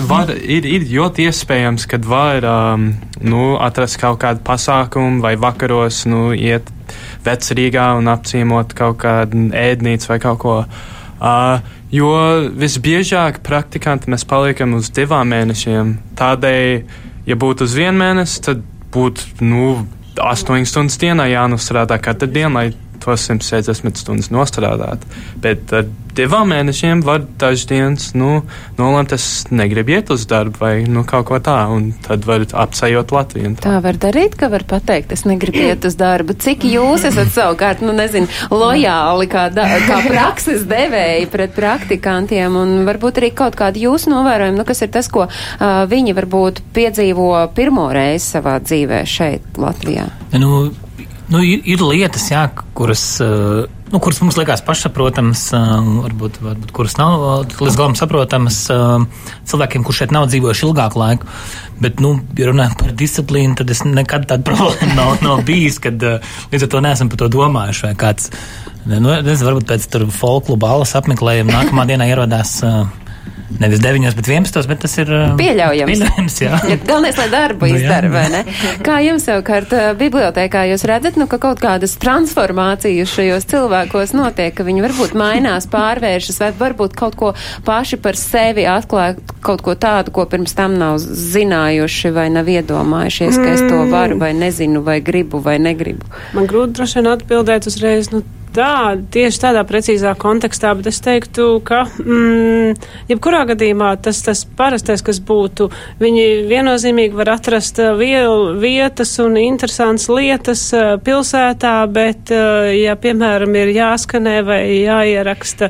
[0.08, 2.86] Var, ir, ir ļoti iespējams, ka var um,
[3.20, 6.70] nu, atrast kaut kādu pasākumu vai vakaros nu, iet
[7.26, 10.56] vecrīgā un apciemot kaut kādu ēdnīcu vai kaut ko.
[11.20, 11.60] Uh,
[11.94, 12.10] jo
[12.58, 15.96] visbiežāk praktikanti mēs paliekam uz divām mēnešiem.
[16.18, 16.68] Tādēļ,
[17.30, 18.62] ja būtu uz vienu mēnesi, tad
[18.94, 19.72] būtu nu,
[20.20, 25.04] astoņas stundas dienā jānostrādā katru dienu, lai to 160 stundas nostrādāt.
[25.40, 28.42] Bet ar divām mēnešiem var dažas dienas nu,
[28.78, 33.14] nolemt, es negribu iet uz darbu vai nu, kaut ko tā, un tad var apsajot
[33.14, 33.54] Latviju.
[33.62, 36.36] Tā var darīt, ka var pateikt, es negribu iet uz darbu.
[36.40, 42.76] Cik jūs esat savukārt, nu nezinu, lojāli kā, da, kā prakses devēji pret praktikantiem un
[42.88, 47.32] varbūt arī kaut kādi jūsu novērojumi, nu kas ir tas, ko uh, viņi varbūt piedzīvo
[47.56, 50.08] pirmo reizi savā dzīvē šeit Latvijā.
[50.40, 50.68] Nu,
[51.30, 52.42] nu, ir, ir lietas, jā,
[52.76, 57.96] kuras, uh, nu, kuras mums liekas pašsaprotamas, uh, varbūt, varbūt kuras nav uh, līdz galam
[57.98, 61.30] saprotamas cilvēkiem, kurš šeit nav dzīvojuši ilgāku laiku.
[61.80, 65.96] Bet, nu, ja runājam par disciplīnu, tad es nekad tādu problēmu nav, nav bijis, kad
[65.98, 67.86] līdz ar to neesam par to domājuši.
[67.88, 68.32] vai Kāds,
[68.86, 72.58] nu, nezinu, varbūt pēc tam folkluba balas apmeklējuma nākamā dienā ierodās.
[72.66, 73.09] Uh,
[73.58, 75.90] Nevis 9, bet 11, bet tas ir uh, Pieļaujams.
[75.90, 76.58] pieļaujams jā.
[76.70, 77.80] Ja Galvenais, lai darbu Nu, jā.
[77.82, 78.42] izdara, vai ne?
[78.86, 84.54] Kā jums savukārt uh, bibliotēkā jūs redzat, nu, ka kaut kādas transformācijas šajos cilvēkos notiek,
[84.54, 87.32] ka viņi varbūt mainās, pārvēršas, vai varbūt kaut ko
[87.66, 93.36] paši par sevi atklāja, kaut ko tādu, ko pirms tam nav zinājuši vai nav iedomājušies,
[93.40, 96.06] ka es to varu vai nezinu, vai gribu vai negribu.
[96.38, 98.12] Man grūti droši vien atbildēt uzreiz.
[98.14, 102.72] Nu, Tā, tieši tādā precīzā kontekstā, bet es teiktu, ka mm,
[103.06, 105.68] jebkurā gadījumā tas, tas parastais, kas būtu,
[106.00, 112.96] viņi viennozīmīgi var atrast uh, vielu, vietas un interesantas lietas uh, pilsētā, bet, uh, ja,
[112.98, 115.68] piemēram, ir jāskanē vai jāieraksta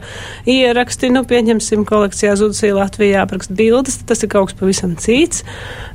[0.48, 5.44] ieraksti, nu, pieņemsim kolekcijā Zudusī Latvijā jāapraksta bildes, tas ir kaut kas pavisam cits,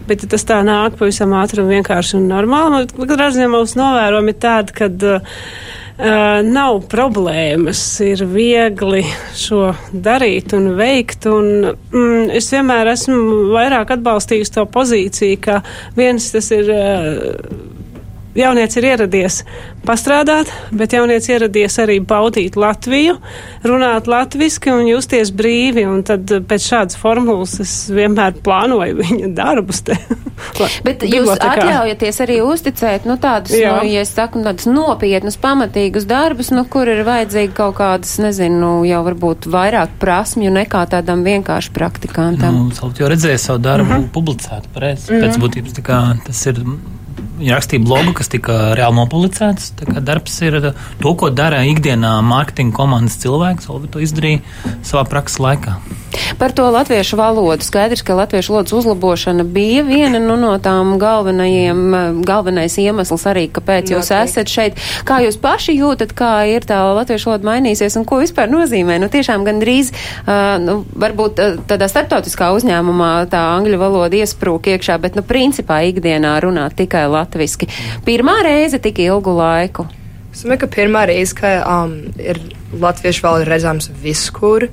[0.05, 2.85] bet ja tas tā nāk pavisam ātri un vienkārši un normāli.
[2.93, 5.41] Katrā ziņā mūsu novērojumi ir tādi, kad uh,
[5.95, 9.05] Uh, nav problēmas, ir viegli
[9.39, 11.23] šo darīt un veikt.
[11.31, 15.61] Un, mm, es vienmēr esmu vairāk atbalstījusi to pozīciju, ka
[15.95, 17.29] viens tas ir uh,
[18.35, 19.41] jaunieci ir ieradies
[19.85, 23.17] pastrādāt, bet jaunieci ieradies arī baudīt Latviju,
[23.65, 29.83] runāt latviski un justies brīvi, un tad pēc šādas formulas es vienmēr plānoju viņa darbus
[29.87, 29.97] te.
[30.85, 33.77] Bet jūs atļaujaties arī uzticēt, nu, tādus, Jā.
[33.79, 38.59] nu, ja es saku, tādus nopietnus, pamatīgus darbus, nu, kur ir vajadzīgi kaut kādas, nezinu,
[38.59, 42.59] nu, jau varbūt vairāk prasmju nekā tādam vienkārši praktikantam.
[42.67, 44.11] Nu, jau redzēja savu darbu mm -hmm.
[44.15, 45.11] publicēt, pareizi.
[45.11, 45.25] Mm -hmm.
[45.25, 46.63] Pēc būtības tā kā tas ir
[47.35, 49.73] Viņa rakstīja blogu, kas tika reāli nopublicēts.
[49.99, 50.55] Darbs ir
[51.01, 53.67] to, ko dara ikdienā mārketinga komandas cilvēks.
[53.73, 54.39] Olvi to izdarīja
[54.87, 55.75] savā prakses laikā.
[56.39, 57.65] Par to latviešu valodu.
[57.65, 61.81] Skaidrs, ka latviešu valodas uzlabošana bija viena nu, no tām galvenajiem,
[62.23, 64.31] galvenais iemesls arī, kāpēc jūs Noteikti.
[64.31, 64.79] esat šeit.
[65.03, 68.95] Kā jūs paši jūtat, kā ir tā latviešu valoda mainīsies un ko vispār nozīmē?
[69.03, 74.95] Nu, tiešām gandrīz, uh, nu, varbūt uh, tādā starptautiskā uzņēmumā tā angļu valoda iesprūk iekšā,
[75.03, 77.69] bet, nu, principā ikdienā runāt tikai latviešu latviski.
[78.05, 79.87] Pirmā reize tik ilgu laiku.
[80.35, 82.41] Es domāju, ka pirmā reize, ka um, ir
[82.75, 84.67] latviešu valoda redzams viskur.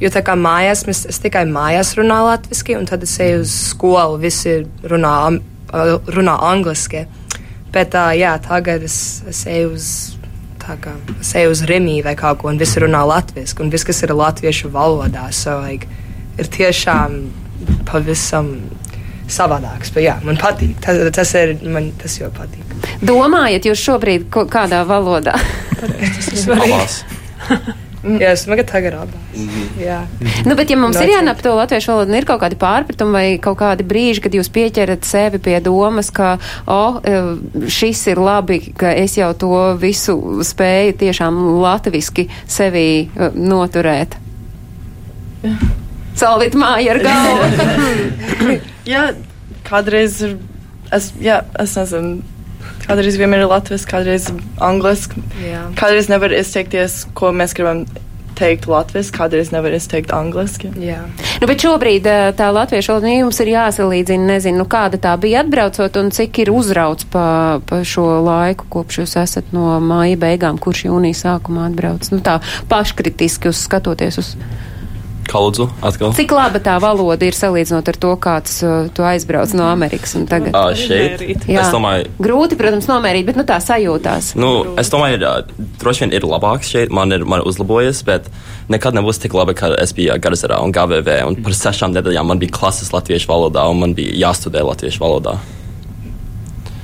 [0.00, 3.56] Jo tā kā mājās, mēs, es tikai mājās runāju latviešu, un tad es eju uz
[3.72, 7.04] skolu, visi runā, uh, runā angliski.
[7.74, 8.96] Bet uh, jā, tagad es,
[9.28, 9.90] es eju uz.
[10.60, 14.04] Kā, es eju uz Rīgā vai kaut ko, un visi runā latviešu, un viss, kas
[14.04, 15.88] ir latviešu valodā, so, like,
[16.38, 17.16] ir tiešām
[17.88, 18.52] pavisam
[19.34, 19.92] savādāks.
[19.94, 20.76] Bet, jā, man patīk.
[20.84, 22.76] Tas, tas ir man tas jau patīk.
[23.04, 25.36] Domājat, jūs šobrīd kādā valodā?
[25.80, 27.78] tas ir svarīgi.
[28.00, 29.24] Jā, es domāju, ka tagad ir abās.
[29.34, 29.80] Mm -hmm.
[29.84, 29.98] Jā.
[30.46, 31.02] Nu, bet, ja mums Nocīt.
[31.04, 34.48] ir jānap to latviešu valodu, ir kaut kādi pārpratumi vai kaut kādi brīži, kad jūs
[34.48, 37.00] pieķerat sevi pie domas, ka, o, oh,
[37.68, 44.16] šis ir labi, ka es jau to visu spēju tiešām latviski sevi e, noturēt.
[46.14, 48.60] Salvit māja ar galvu.
[48.90, 49.06] jā,
[49.66, 50.36] kādreiz ir.
[50.90, 52.20] Es, jā, es nezinu.
[52.84, 54.26] Kādreiz vienmēr ir latviešu, kādreiz
[54.60, 55.22] angliski.
[55.78, 57.84] Kādreiz nevar izteikties, ko mēs gribam
[58.40, 60.70] teikt latviešu, kādreiz nevar izteikt angliski.
[60.80, 61.02] Jā.
[61.40, 66.00] Nu, bet šobrīd tā latviešu valoda jums ir jāsalīdzina, nezinu, nu, kāda tā bija atbraucot
[66.00, 67.24] un cik ir uzrauts pa,
[67.68, 72.08] pa šo laiku, kopš jūs esat no māja beigām, kurš jūnija sākumā atbrauc.
[72.14, 72.40] Nu, tā
[72.72, 74.34] paškritiski uzskatoties uz.
[75.30, 76.10] Kaludzu atkal.
[76.16, 80.26] Cik laba tā valoda ir salīdzinot ar to, kāds uh, tu aizbrauc no Amerikas un
[80.30, 80.50] tagad?
[80.50, 81.22] Uh, šeit?
[81.46, 81.62] Jā.
[81.62, 82.10] Es domāju.
[82.22, 84.32] Grūti, protams, nomērīt, bet nu tā sajūtās.
[84.40, 88.26] Nu, es domāju, ir, droši vien ir labāks šeit, man ir, man uzlabojies, bet
[88.72, 92.42] nekad nebūs tik labi, kā es biju Garzerā un GVV, un par sešām nedēļām man
[92.42, 95.38] bija klases latviešu valodā, un man bija jāstudē latviešu valodā.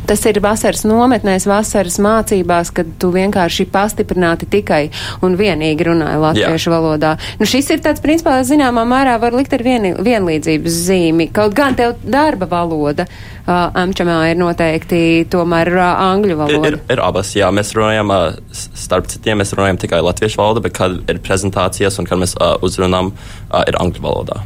[0.07, 4.85] Tas ir vasaras nometnēs, vasaras mācībās, kad tu vienkārši pastiprināti tikai
[5.27, 6.75] un vienīgi runāji latviešu Jā.
[6.77, 7.12] valodā.
[7.40, 11.29] Nu, šis ir tāds, principā, zināmā mērā var likt ar vieni, vienlīdzības zīmi.
[11.35, 16.71] Kaut gan tev darba valoda uh, amčamā ir noteikti tomēr uh, angļu valoda.
[16.71, 17.51] Ir, ir, ir abas, jā.
[17.55, 22.07] Mēs runājam, uh, starp citiem, mēs runājam tikai latviešu valodu, bet kad ir prezentācijas un
[22.07, 24.45] kad mēs uh, uzrunām, uh, ir angļu valodā.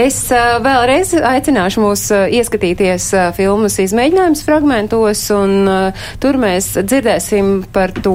[0.00, 5.68] Es vēlreiz aicināšu mūs ieskatīties filmas izmēģinājums fragmentos, un
[6.22, 8.14] tur mēs dzirdēsim par to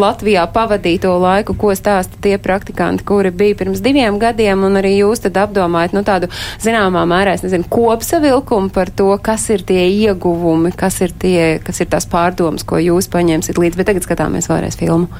[0.00, 5.24] Latvijā pavadīto laiku, ko stāsta tie praktikanti, kuri bija pirms diviem gadiem, un arī jūs
[5.26, 6.30] tad apdomājat, nu, tādu
[6.62, 11.82] zināmā mērā, es nezinu, kopsavilkumu par to, kas ir tie ieguvumi, kas ir tie, kas
[11.84, 15.10] ir tās pārdomas, ko jūs paņemsiet līdzi, bet tagad skatāmies vēlreiz filmu.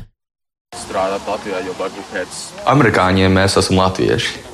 [0.72, 2.40] Strādāt Latvijā, jo varbūt pēc
[2.72, 4.51] amerikāņiem mēs esam latvieši.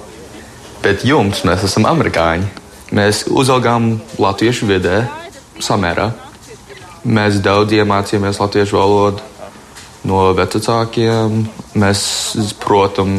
[0.83, 2.47] Bet jums mēs esam amerikāņi.
[2.95, 5.03] Mēs uzaugām latviešu vidē,
[5.61, 6.13] samērā.
[7.09, 9.25] Mēs daudz iemācījāmies latviešu valodu
[10.09, 11.43] no vecākiem.
[11.79, 12.03] Mēs
[12.63, 13.19] protam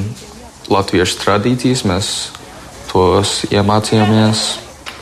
[0.69, 2.11] latviešu tradīcijas, mēs
[2.89, 4.45] tos iemācījāmies.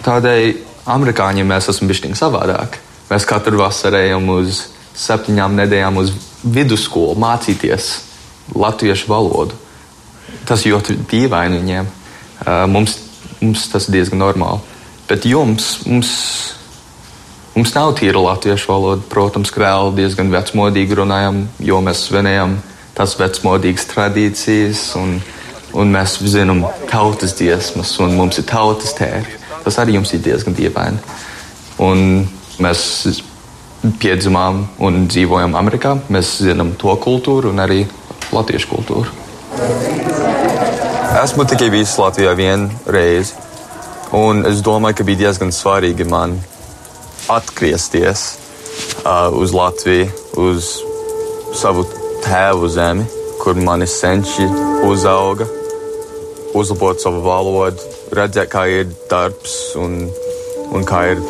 [0.05, 0.49] Tādēļ
[0.97, 2.79] amerikāņiem mēs esam bijuši savādāk.
[3.07, 4.65] Mēs katru vasaru ejam uz
[4.97, 6.11] septiņām nedēļām uz
[6.43, 7.91] vidusskolu mācīties
[8.55, 9.55] latviešu valodu.
[10.47, 11.87] Tas ļoti dīvaini viņiem.
[12.45, 12.97] Mums,
[13.41, 14.61] mums tas ir diezgan normāli.
[15.07, 16.11] Bet jums, mums,
[17.55, 19.05] mums nav tīra latviešu valoda.
[19.09, 22.57] Protams, ka vēl diezgan vecmodīgi runājam, jo mēs svinējam
[22.97, 25.17] tās vecmodīgas tradīcijas, un,
[25.77, 29.39] un mēs zinām tautas dziesmas, un mums ir tautas tērpi.
[29.65, 31.01] Tas arī jums ir diezgan dievaini.
[31.83, 32.27] Un
[32.63, 32.83] mēs
[34.01, 35.97] piedzimām un dzīvojam Amerikā.
[36.13, 37.83] Mēs zinām to kultūru un arī
[38.33, 40.26] latviešu kultūru.
[41.17, 43.33] Esmu tikai bijis Latvijā vienu reizi,
[44.13, 46.35] un es domāju, ka bija diezgan svarīgi man
[47.33, 48.25] atgriezties
[49.01, 50.69] uh, uz Latviju, uz
[51.57, 51.87] savu
[52.21, 53.07] tēvu zemi,
[53.41, 54.45] kur mani senči
[54.85, 55.49] uzauga,
[56.53, 60.03] uzlabot savu valodu, redzēt, kā ir darbs un,
[60.69, 61.27] un kā ir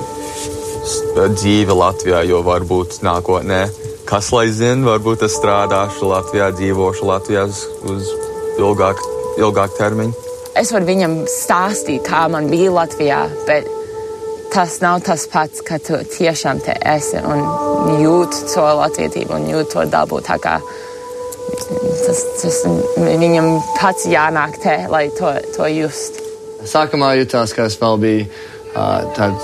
[1.31, 3.69] dzīve Latvijā, jo varbūt nākotnē,
[4.09, 8.17] kas lai zina, varbūt es strādāšu Latvijā, dzīvošu Latvijā uz
[8.59, 10.27] ilgāku ilgāk termiņu.
[10.57, 13.67] Es varu viņam stāstīt, kā man bija Latvijā, bet
[14.53, 17.43] tas nav tas pats, ka tu tiešām te esi un
[18.01, 20.21] jūti to latvietību un jūti to dabu.
[20.25, 20.55] Tā kā
[22.05, 22.61] tas, tas
[22.97, 26.21] viņam pats jānāk te, lai to, to just.
[26.67, 29.37] Sākumā jutās, ka es vēl biju uh, tād,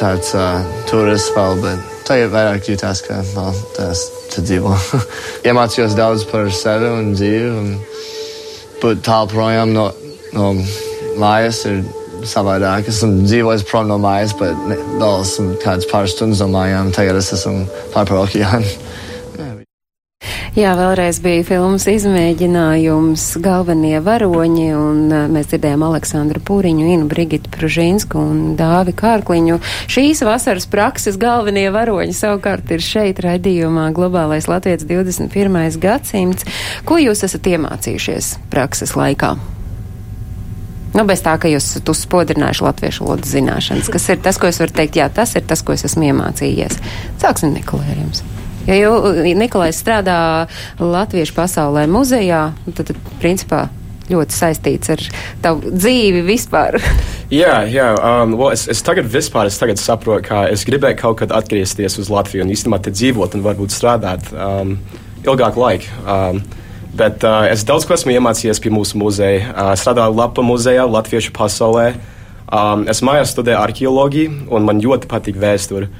[0.00, 4.76] tāds uh, turists vēl, bet tagad vairāk jutās, ka vēl tas te dzīvo.
[5.48, 7.74] Iemācījos daudz par sevi un dzīvi, un
[8.82, 9.90] būt tālu projām no,
[10.36, 10.52] no
[11.20, 11.82] mājas ir
[12.26, 12.88] savādāk.
[12.90, 16.92] Esmu dzīvojis prom no mājas, bet ne, vēl esmu kāds pāris stundas no mājām.
[16.96, 18.72] Tagad es esmu pār par okeānu.
[20.56, 28.16] Jā, vēlreiz bija filmas izmēģinājums galvenie varoņi, un mēs dzirdējām Aleksandru Pūriņu, Inu Brigitu Pružīnsku
[28.16, 29.58] un Dāvi Kārkliņu.
[29.92, 35.76] Šīs vasaras prakses galvenie varoņi savukārt ir šeit raidījumā Globālais Latvijas 21.
[35.82, 36.48] gadsimts.
[36.88, 39.34] Ko jūs esat iemācījušies prakses laikā?
[40.96, 44.64] Nu, bez tā, ka jūs esat uzspodrinājuši latviešu valodas zināšanas, kas ir tas, ko es
[44.64, 46.80] varu teikt, jā, tas ir tas, ko es esmu iemācījies.
[47.20, 48.24] Sāksim Nikolai ar jums.
[48.66, 48.94] Ja jau
[49.38, 50.18] Nikolais strādā
[50.82, 53.66] Latviešu pasaulē muzejā, tad, tad principā
[54.10, 55.02] ļoti saistīts ar
[55.44, 56.78] tavu dzīvi vispār.
[57.26, 61.16] Jā, jā um, well, es, es tagad vispār es tagad saprotu, ka es gribēju kaut
[61.24, 64.76] kad atgriezties uz Latviju un īstenībā te dzīvot un varbūt strādāt um,
[65.26, 65.90] ilgāku laiku.
[66.06, 66.38] Um,
[66.94, 69.42] bet uh, es daudz ko esmu iemācījies pie mūsu muzeja.
[69.50, 71.96] Uh, strādāju Lapa muzejā, Latviešu pasaulē.
[72.46, 75.90] Um, es mājās studēju arheoloģiju un man ļoti patīk vēsture.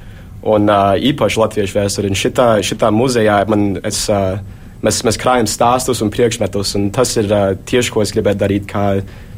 [0.45, 2.11] Un uh, īpaši latviešu vēsture.
[2.11, 4.37] Un šitā, šitā muzejā man, es, uh,
[4.85, 8.67] mēs, mēs krājam stāstus un priekšmetus, un tas ir uh, tieši, ko es gribētu darīt,
[8.69, 8.85] kā,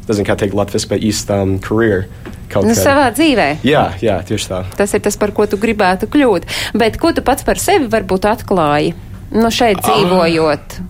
[0.06, 2.04] nezinu, kā teikt latviešu, bet īsta um, karjeru.
[2.50, 3.48] Nu, savā dzīvē.
[3.62, 4.64] Jā, jā, tieši tā.
[4.76, 6.48] Tas ir tas, par ko tu gribētu kļūt.
[6.82, 8.96] Bet ko tu pats par sevi varbūt atklāji?
[9.30, 10.80] Nu, šeit dzīvojot.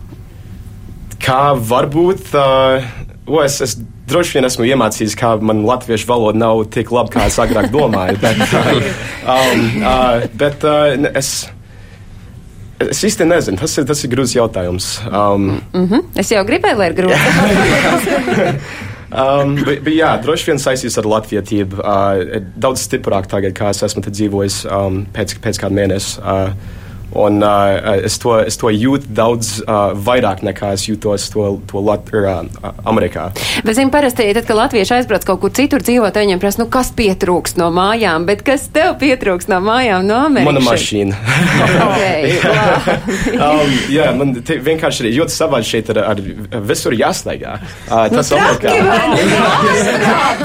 [1.20, 2.87] Kā varbūt, uh,
[3.29, 3.77] o, es, es
[4.11, 8.18] droši vien esmu iemācījies, kā man latviešu valoda nav tik laba, kā es agrāk domāju.
[8.20, 8.42] Bet,
[9.37, 11.33] um, uh, bet uh, es,
[12.87, 14.92] es īsti nezinu, tas ir, tas ir grūts jautājums.
[15.09, 16.07] Um, Mm -hmm.
[16.14, 18.57] Es jau gribēju, lai ir grūti.
[19.11, 21.81] Um, bet, bet jā, droši vien saistīts ar latvietību.
[21.83, 26.20] Uh, daudz stiprāk tagad, kā es esmu dzīvojis um, pēc, pēc kāda mēneša.
[26.23, 26.80] Uh,
[27.16, 31.83] un uh, es, to, es to jūtu daudz uh, vairāk nekā es jūtos to, to
[31.85, 33.31] Lat er, uh, Amerikā.
[33.64, 36.92] Bet, zini, parasti, tad, kad latvieši aizbrauc kaut kur citur dzīvot, viņiem prasa, nu, kas
[36.96, 40.53] pietrūkst no mājām, bet kas tev pietrūkst no mājām no Amerikas?
[40.53, 41.14] Mana mašīna.
[41.90, 42.37] Okay,
[43.44, 46.20] um, jā, man vienkārši ir ļoti savādi šeit ar, ar
[46.68, 47.57] visur jāstaigā.
[47.88, 48.66] Uh, Nu, tas traki,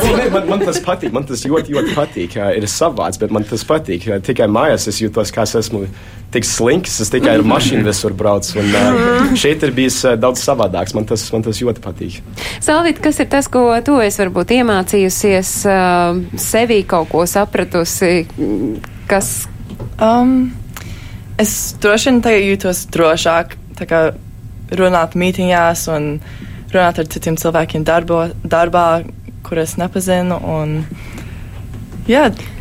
[0.03, 2.37] Well, ne, man, man tas patīk, man tas ļoti, ļoti patīk.
[2.39, 4.07] Uh, ir savāds, bet man tas patīk.
[4.09, 5.85] Uh, tikai mājās es jūtos, kā es esmu
[6.35, 8.57] tik slinks, es tikai ar mašīnu visur braucu.
[8.61, 10.95] Un, uh, šeit ir bijis uh, daudz savādāks.
[10.97, 12.19] Man tas, man tas ļoti patīk.
[12.63, 18.25] Salvīt, kas ir tas, ko tu esi varbūt iemācījusies, uh, sevī kaut ko sapratusi,
[19.09, 19.35] kas.
[20.01, 20.51] Um,
[21.39, 23.55] es droši vien tagad jūtos drošāk
[24.75, 26.09] runāt mītīņās un
[26.73, 28.87] runāt ar citiem cilvēkiem darbo, darbā,
[29.45, 30.39] kur es nepazinu.
[30.57, 30.83] Un,
[32.09, 32.54] jā, -t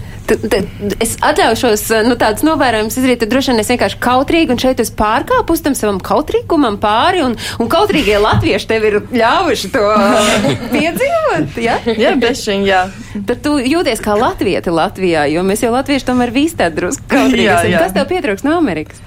[1.05, 4.91] es atļaušos nu, tādus novērojumus izdarīt, tad droši vien es vienkārši kautrīgi un šeit uz
[4.97, 9.85] pārkāpus tam savam kautrīgumam pāri, un, un kautrīgie latvieši tev ir ļāvuši to
[10.75, 11.59] piedzīvot.
[11.65, 11.79] Ja?
[11.87, 12.85] jā bešiņ, jā.
[13.29, 17.75] Tad tu jūties kā latvieti Latvijā, jo mēs jau latvieši tomēr visi tādi drusku kautrīgi.
[17.77, 19.03] Kas tev pietrūks no Amerikas?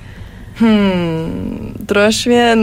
[0.58, 2.62] Hmm, droši vien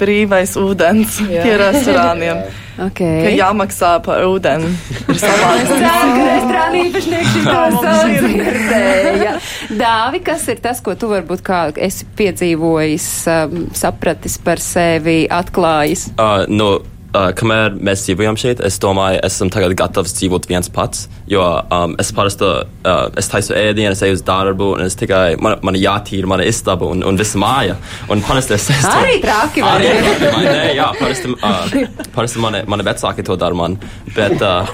[0.00, 2.44] brīvais ūdens pie restorāniem.
[2.74, 3.20] Okay.
[3.22, 4.66] Ka jāmaksā par ūdeni.
[5.06, 5.60] Ir savādāk.
[5.62, 9.34] Es ceru, ka restorāna īpašnieks šito savu dzirdēja.
[9.78, 16.08] Dāvi, kas ir tas, ko tu varbūt kā esi piedzīvojis, um, sapratis par sevi, atklājis?
[16.18, 16.72] Uh, nu,
[17.14, 21.06] uh, kamēr mēs dzīvojam šeit, es domāju, esmu tagad gatavs dzīvot viens pats.
[21.30, 25.36] Jo um, es parasti uh, es taisu ēdienu, es eju uz darbu, un es tikai
[25.42, 27.76] man, man jātīra mana istaba un, un visa māja.
[28.12, 29.92] Un parasti es es Arī traki vai ne?
[30.48, 30.62] ne?
[30.78, 33.78] Jā, parasti, uh, parasti mani, mani vecāki to dara man.
[34.14, 34.68] Bet, uh,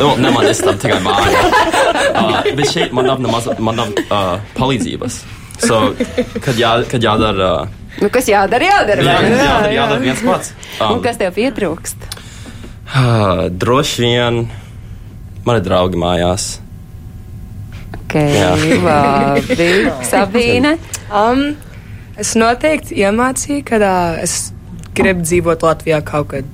[0.00, 1.44] nu, ne man istaba, tikai māja.
[2.14, 5.20] Uh, bet šeit man nav, nemaz, man nav uh, palīdzības.
[5.60, 5.90] So,
[6.40, 7.52] kad, jā, kad jādara.
[7.60, 9.04] Uh, Nu, kas jādara, jādara.
[9.04, 9.36] Jā, ne?
[9.36, 10.52] jādara, jādara viens pats.
[10.80, 12.06] Un Um, kas tev pietrūkst?
[12.96, 14.38] Ah, Droši vien
[15.46, 16.46] mani draugi mājās.
[18.00, 18.54] Ok, Jā.
[18.82, 19.68] labi.
[20.10, 20.72] Sabīne?
[21.14, 21.44] Um,
[22.18, 24.50] es noteikti iemācīju, ka uh, es
[24.96, 26.48] gribu dzīvot Latvijā kaut kad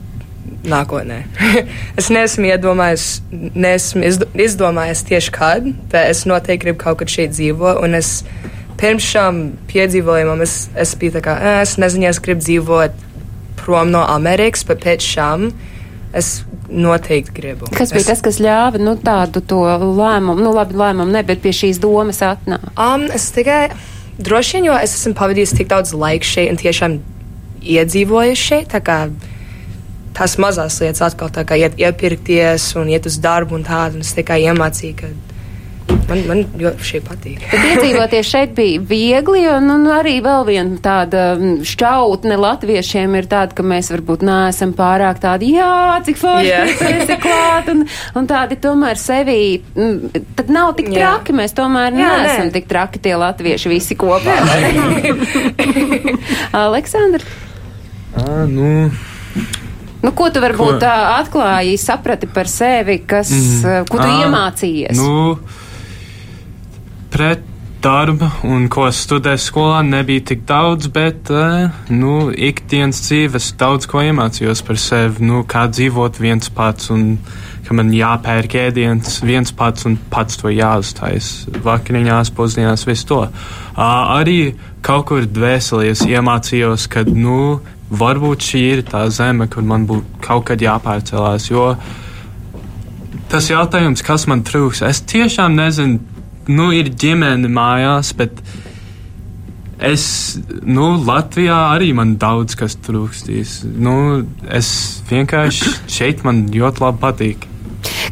[0.67, 1.23] nākotnē.
[2.01, 3.07] es neesmu iedomājies,
[3.55, 7.81] neesmu izd- izdomājies tieši kad, bet es noteikti gribu kaut kad šeit dzīvot.
[7.87, 8.19] Un es
[8.81, 12.93] pirms šām piedzīvojumam es, es biju tā kā, "Ē, es nezinu, es gribu dzīvot
[13.57, 15.51] prom no Amerikas, bet pēc šām
[16.15, 17.67] es noteikti gribu.
[17.77, 21.43] Kas bija es, tas, kas ļāva nu, tādu to lēmumu, nu labi, lēmumu ne, bet
[21.45, 22.65] pie šīs domas atnāk?
[22.79, 23.69] Um, es tikai
[24.19, 26.99] droši vien, jo es esmu pavadījis tik daudz laika šeit un tiešām
[27.77, 28.77] iedzīvojis šeit.
[30.17, 34.01] Tās mazās lietas atkal tā kā iet, iepirkties un iet uz darbu un tādu.
[34.01, 35.11] un Es tikai iemācīju, ka
[36.09, 37.47] man, man ļoti šī patīk.
[37.53, 43.17] Bet iedzīvoties šeit bija viegli, jo nu, nu, arī vēl viena tāda mm, šķautne latviešiem
[43.21, 45.73] ir tāda, ka mēs varbūt neesam pārāk tādi, jā,
[46.07, 46.85] cik forši yeah.
[46.91, 47.87] esi klāt, un,
[48.19, 49.41] un tādi tomēr sevi,
[49.75, 51.01] mm, tad nav tik Jā.
[51.01, 52.55] traki, mēs tomēr Jā, neesam nē.
[52.59, 54.39] tik traki tie latvieši visi kopā.
[56.67, 57.25] Aleksandra,
[58.17, 58.91] À, nu,
[60.01, 60.93] nu, ko tu varbūt Ko?
[61.19, 63.91] atklāji, saprati par sevi, kas, mm.
[63.91, 64.97] ko tu ā, iemācījies?
[64.97, 65.37] Nu,
[67.17, 67.41] pret
[67.81, 74.03] darbu un ko studēju skolā nebija tik daudz, bet, eh, nu, ikdienas dzīves daudz ko
[74.05, 77.17] iemācījos par sevi, nu, kā dzīvot viens pats un
[77.67, 83.21] ka man jāpērk ēdiens viens pats un pats to jāuztais vakariņās, pusdienās, visu to.
[83.77, 84.55] Arī
[84.85, 90.45] kaut kur dvēselies iemācījos, ka, nu, varbūt šī ir tā zeme, kur man būtu kaut
[90.51, 91.73] kad jāpārcelās, jo
[93.33, 96.16] tas jautājums, kas man trūks, es tiešām nezinu,
[96.49, 98.41] nu, ir ģimene mājās, bet
[99.83, 100.07] es,
[100.63, 103.61] nu, Latvijā arī man daudz kas trūkstīs.
[103.67, 104.71] Nu, es
[105.11, 107.47] vienkārši šeit man ļoti labi patīk.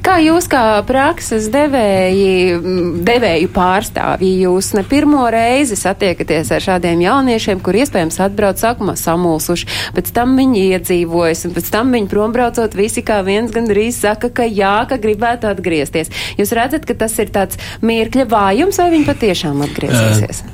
[0.04, 2.58] Kā jūs kā prakses devēji,
[3.06, 9.68] devēju pārstāvji, jūs ne pirmo reizi satiekaties ar šādiem jauniešiem, kur iespējams atbrauc sākumā samulsuši,
[9.96, 14.48] pēc tam viņi iedzīvojas, un pēc tam viņi prombraucot visi kā viens gandrīz saka, ka
[14.48, 16.12] jā, ka gribētu atgriezties.
[16.40, 20.44] Jūs redzat, ka tas ir tāds mirkļa vājums, vai viņi patiešām atgriezīsies?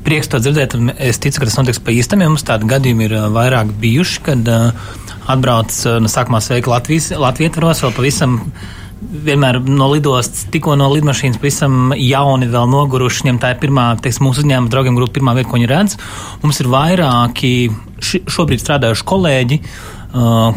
[0.00, 3.16] Prieks to dzirdēt, es ticu, ka tas notiks pa īstam, jo mums tādi gadījumi ir
[3.34, 4.70] vairāk bijuši, kad uh,
[5.34, 8.38] atbrauc ā, no sākumā sveika Latvijas, Latvijas vēl pavisam.
[9.00, 13.24] Vienmēr no lidostas, tikko no lidmašīnas, pavisam jauni, vēl noguruši.
[13.24, 15.96] Viņam tā ir pirmā, teiksim, mūsu uzņēmuma draugiem grupa, pirmā vieta, ko viņi redz.
[16.42, 17.52] Mums ir vairāki
[18.04, 19.99] šobrīd strādājuši kolēģi, uh,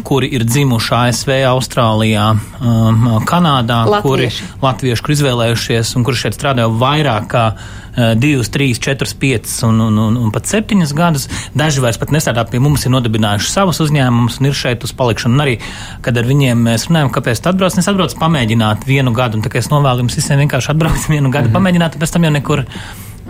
[0.02, 2.26] kuri ir dzimuši ASV, Austrālijā,
[2.58, 4.48] um, Kanādā, kuri Latvieši.
[4.62, 9.78] latvieši, kur izvēlējušies un kuri šeit strādā vairāk kā uh, divus, trīs, četrus, piecus un,
[9.86, 11.28] un, un, un pat septiņus gadus.
[11.54, 15.38] Daži vairs pat nestrādā pie mums, ir nodibinājuši savus uzņēmumus un ir šeit uz palikšanu.
[15.38, 15.56] Un arī,
[16.02, 19.54] kad ar viņiem mēs runājam, kāpēc tu atbrauc, es atbraucu pamēģināt vienu gadu, un tā
[19.54, 21.58] kā es novēlu jums visiem vienkārši atbraukt vienu gadu, mm -hmm.
[21.60, 22.66] pamēģināt, un pēc tam jau nekur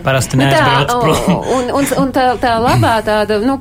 [0.05, 1.45] parasti Nu neaizbrauc prom.
[1.59, 3.59] un, un, un tā, tā labā tāda, nu,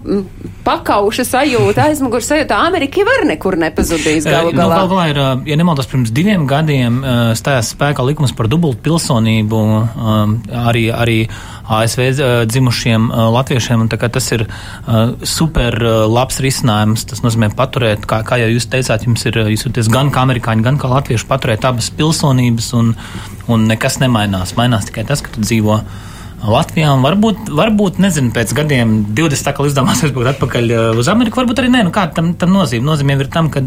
[0.63, 4.77] pakauša sajūta, aizmugurs sajūta, Amerika var nekur nepazudīs galu Nu, galā.
[4.79, 8.79] Galu galā ir, ā, ja nemaldos, pirms diviem gadiem ā, stājās spēkā likums par dubultu
[8.85, 9.59] pilsonību
[10.63, 11.17] arī, arī
[11.73, 12.05] ASV
[12.47, 13.83] dzimušiem latviešiem.
[13.83, 14.45] un tā kā Tas ir
[15.25, 15.73] super
[16.11, 17.05] labs risinājums.
[17.09, 20.65] Tas nozīmē paturēt, kā, kā jau jūs teicāt, jums ir jūs jūties gan kā amerikāņi,
[20.65, 22.93] gan kā latvieši, paturēt abas pilsonības, un,
[23.49, 24.53] un nekas nemainās.
[24.59, 25.79] Mainās tikai tas, ka tu dzīvo.
[26.43, 31.39] Latvijā varbūt, varbūt nezinu, pēc gadiem 20 tā kā izdomāsies būt atpakaļ uh, uz Ameriku,
[31.39, 32.91] varbūt arī nē, nu kāda tam, tam nozīme?
[32.91, 33.63] Jau ir tam, ka,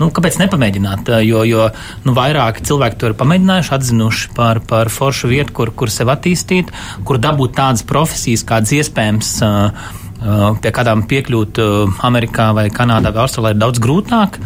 [0.00, 1.70] nu, kāpēc nepamēģināt, uh, jo, jo,
[2.04, 6.74] nu, vairāk cilvēki to ir pamēģinājuši, atzinuši par, par foršu vietu, kur, kur sev attīstīt,
[7.08, 9.88] kur dabūt tādas profesijas, kādas iespējams, uh,
[10.20, 11.64] uh, pie kādām piekļūt
[12.04, 14.36] Amerikā vai Kanādā vai Austrālijā ir daudz grūtāk,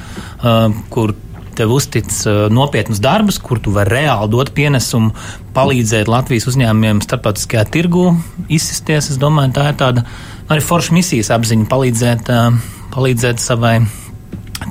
[0.93, 1.17] kur
[1.57, 5.13] tev uztic uh, nopietnus darbus, kur tu vari reāli dot pienesumu,
[5.57, 8.09] palīdzēt Latvijas uzņēmumiem starptautiskajā tirgu
[8.53, 9.11] izsisties.
[9.13, 10.07] Es domāju, tā ir tāda
[10.53, 12.59] arī forša misijas apziņa palīdzēt, uh,
[12.95, 13.79] palīdzēt savai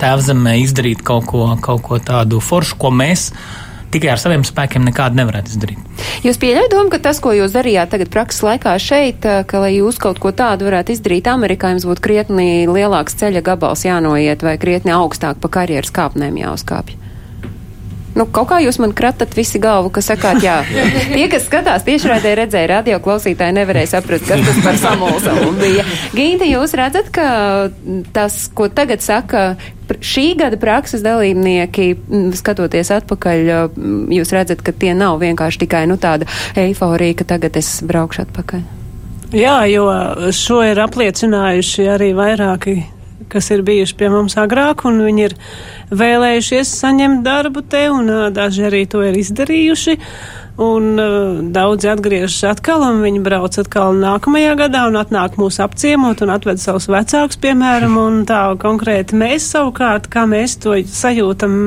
[0.01, 3.29] tēvzemē izdarīt kaut ko, kaut ko tādu foršu, ko mēs
[3.95, 6.03] tikai ar saviem spēkiem nekādu nevarētu izdarīt.
[6.25, 9.73] Jūs pieļaujat domu, ka tas, ko jūs darījāt tagad prakses laikā šeit, eh, ka, lai
[9.77, 14.57] jūs kaut ko tādu varētu izdarīt Amerikā, jums būtu krietni lielāks ceļa gabals jānoiet vai
[14.61, 17.04] krietni augstāk pa karjeras kāpnēm jāuzkāpj?
[18.15, 20.61] Nu, kaut kā jūs man kratat visi galvu, ka sakāt, jā.
[21.11, 25.83] Tie, kas skatās tiešraidē, redzēja radio klausītāji, nevarēja saprast, kas tas par samulsumu bija.
[26.15, 27.27] Gīnti, jūs redzat, ka
[28.15, 29.43] tas, ko tagad saka
[29.85, 31.89] šī gada prakses dalībnieki,
[32.39, 33.51] skatoties atpakaļ,
[34.15, 38.65] jūs redzat, ka tie nav vienkārši tikai, nu, tāda eiforija, ka tagad es braukšu atpakaļ.
[39.35, 39.89] Jā, jo
[40.31, 42.77] šo ir apliecinājuši arī vairāki,
[43.31, 45.35] kas ir bijuši pie mums agrāk, un viņi ir
[45.91, 49.99] vēlējušies saņemt darbu te, un daži arī to ir izdarījuši.
[50.55, 56.23] Un uh, daudzi atgriežas atkal, un viņi brauc atkal nākamajā gadā un atnāk mūs apciemot
[56.23, 61.57] un atved savus vecākus, piemēram, un tā konkrēti mēs savukārt, kā mēs to sajūtam,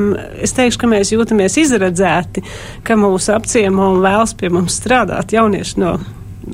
[0.41, 2.47] es teikšu, ka mēs jūtamies izredzēti,
[2.81, 5.99] ka mūs apciemo un vēlas pie mums strādāt jaunieši no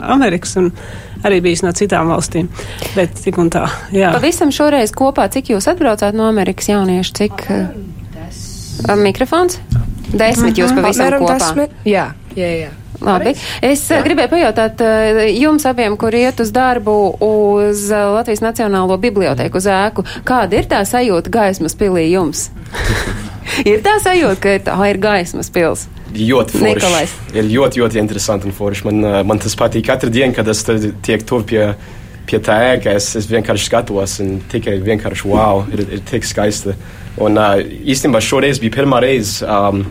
[0.02, 0.72] Amerikas un
[1.24, 2.50] arī bijis no citām valstīm.
[2.94, 4.12] Bet tik un tā, jā.
[4.14, 9.58] Pavisam šoreiz kopā, cik jūs atbraucāt no Amerikas jaunieši, cik uh, mikrofons?
[10.14, 11.38] Desmit jūs pavisam Apmēram kopā.
[11.40, 11.76] desmit.
[11.88, 12.72] Jā, jā, jā.
[13.04, 13.32] Labi.
[13.64, 13.98] Es Jā.
[14.04, 16.94] gribēju pajautāt uh, jums abiem, kur iet uz darbu
[17.26, 22.46] uz Latvijas Nacionālo biblioteku uz ēku, kāda ir tā sajūta gaismas pilī jums?
[23.70, 25.88] ir tā sajūta, ka tā ir gaismas pils.
[26.14, 27.10] Ļoti Nikolais.
[27.10, 27.36] forši.
[27.38, 28.86] Ir ļoti, ļoti interesanti un forši.
[28.88, 31.64] Man, uh, man tas patīk katru dienu, kad es tur tiek tuvu pie,
[32.28, 32.94] pie tā ēka.
[32.94, 36.76] Es, es vienkārši skatos un tikai vienkārši wow, ir, ir tik skaisti.
[37.24, 39.42] Un uh, īstenībā šoreiz bija pirmā reize.
[39.46, 39.84] Um,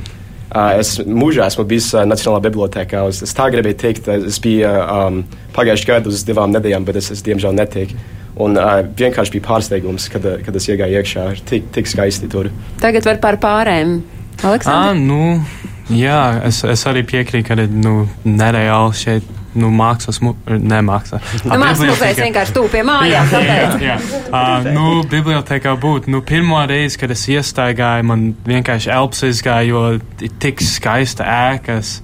[0.53, 3.05] uh, es mūžā esmu bijis uh, Nacionālajā bibliotekā.
[3.11, 5.21] Es, es tā gribēju teikt, uh, es biju um,
[5.55, 7.99] pagājušajā gadā uz divām nedēļām, bet es, es diemžēl netiku.
[8.43, 11.29] Un uh, vienkārši bija pārsteigums, kad, uh, kad es iegāju iekšā.
[11.35, 12.49] Ir tik, tik skaisti tur.
[12.81, 13.99] Tagad var par pārēm.
[14.41, 15.03] Ah, Aleksandrs?
[15.05, 19.31] nu, jā, es, es arī piekrītu, ka nu, nereāli šeit.
[19.53, 20.17] Nu, mākslas,
[20.49, 21.21] nemākslas.
[21.45, 23.97] Nu, Mākslas muzejs vienkārši tūp pie mājām, jā, jā, jā.
[24.33, 26.07] Uh, nu, bibliotekā būt.
[26.09, 31.99] Nu, pirmo reizi, kad es iestaigāju, man vienkārši elps izgāja, jo tik skaista ēkas.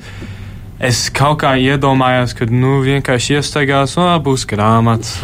[0.77, 5.17] Es kaut kā iedomājos, ka, nu, vienkārši iestaigās, o, būs grāmatas.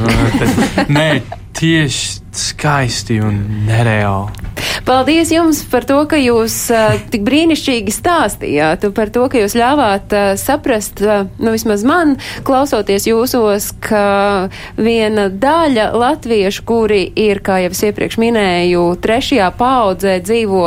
[0.98, 1.10] Nē,
[1.56, 3.38] tieši skaisti un
[3.70, 4.46] nereāli.
[4.86, 10.12] Paldies jums par to, ka jūs uh, tik brīnišķīgi stāstījāt, par to, ka jūs ļāvāt
[10.14, 12.12] uh, saprast, uh, nu vismaz man,
[12.46, 20.20] klausoties jūsos, ka viena daļa latviešu, kuri ir, kā jau es iepriekš minēju, trešajā paudzē
[20.22, 20.62] dzīvo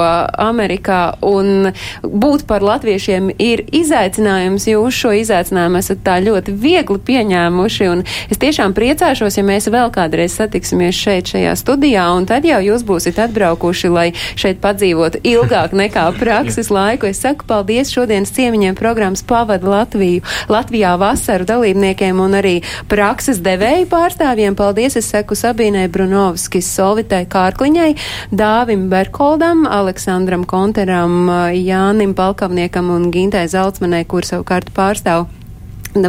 [0.49, 1.71] Amerikā un
[2.03, 4.67] būt par latviešiem ir izaicinājums.
[4.67, 9.95] Jūs šo izaicinājumu esat tā ļoti viegli pieņēmuši, un es tiešām priecāšos, ja mēs vēl
[9.95, 14.08] kādreiz satiksimies šeit šajā studijā, un tad jau jūs būsiet atbraukuši, lai
[14.39, 17.09] šeit padzīvotu ilgāk nekā prakses laiku.
[17.11, 22.57] Es saku paldies šodienas ciemiņiem programmas Pavada Latviju, Latvijā vasaru dalībniekiem un arī
[22.91, 24.59] prakses devēju pārstāvjiem.
[24.59, 27.91] Paldies, es saku Sabīnai Brunovskis, Solvitai Kārkliņai,
[28.35, 35.29] Dāvim Berkoldam, Aleksandram Konteram, Jānim Palkavniekam un Gintai Zaltsmanai, kur savukārt pārstāv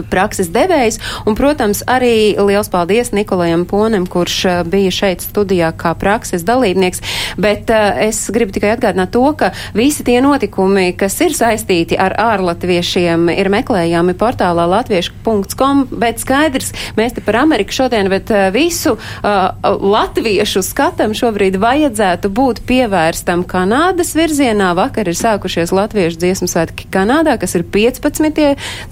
[0.09, 5.93] prakses devējs, un, protams, arī liels paldies Nikolajam Ponem, kurš uh, bija šeit studijā kā
[5.99, 7.01] prakses dalībnieks,
[7.39, 12.15] bet uh, es gribu tikai atgādināt to, ka visi tie notikumi, kas ir saistīti ar
[12.19, 18.95] ārlatviešiem, ir meklējami portālā latviešu.com, bet skaidrs, mēs te par Ameriku šodien, bet uh, visu
[18.97, 24.71] uh, latviešu skatam šobrīd vajadzētu būt pievērstam Kanādas virzienā.
[24.77, 28.41] Vakar ir sākušies latviešu dziesmu svētki Kanādā, kas ir 15.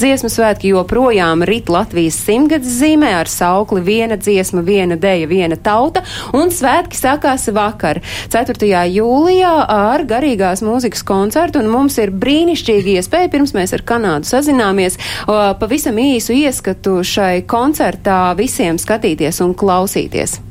[0.01, 6.03] dziesmu svētki, joprojām rit Latvijas simtgadus zīmē ar saukli viena dziesma, viena deja, viena tauta,
[6.37, 8.01] un svētki sākās vakar,
[8.33, 8.71] 4.
[8.93, 14.99] jūlijā ar garīgās mūzikas koncertu, un mums ir brīnišķīgi iespēja, pirms mēs ar Kanādu sazināmies,
[15.27, 20.46] pavisam īsu ieskatu šai koncertā visiem skatīties un klausīties.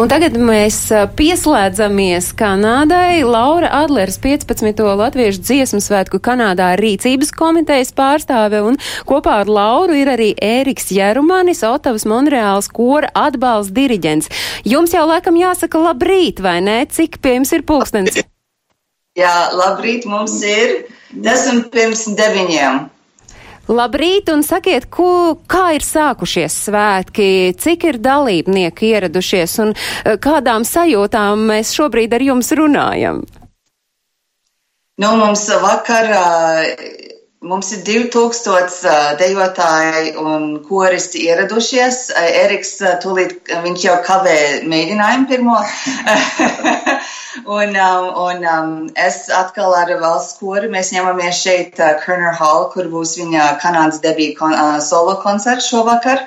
[0.00, 3.20] Un tagad mēs pieslēdzamies Kanādai.
[3.20, 4.78] Laura Adlers 15.
[4.96, 11.60] latviešu dziesmu svētku Kanādā rīcības komitejas pārstāve un kopā ar Lauru ir arī Ēriks Jerumanis,
[11.68, 14.30] Otavas Monreāls kora atbalsts diriģents.
[14.64, 16.78] Jums jau laikam jāsaka labrīt, vai ne?
[16.88, 18.22] Cik pie jums ir pulkstens?
[19.20, 22.86] Jā, labrīt, mums ir desmit pirms deviņiem.
[23.68, 30.64] Labrīt, un sakiet, ko, kā ir sākušies svētki, cik ir dalībnieki ieradušies un eh, kādām
[30.66, 33.22] sajūtām mēs šobrīd ar jums runājam?
[35.00, 36.10] Nu, mums vakar,
[37.40, 42.10] mums ir 2000 ā, dejotāji un koristi ieradušies.
[42.20, 44.36] Eriks tūlīt, viņš jau kavē
[44.68, 45.56] mēģinājumu pirmo.
[47.58, 47.72] un,
[48.24, 48.74] un um,
[49.06, 54.02] es atkal ar valsts kori, mēs ņemamies šeit uh, Kerner Hall, kur būs viņa Kanādas
[54.04, 56.26] debija kon, uh, solo koncerts šovakar.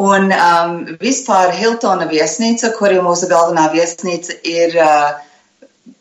[0.00, 5.12] Un um, vispār Hiltona viesnīca, kur ir mūsu galvenā viesnīca, ir uh,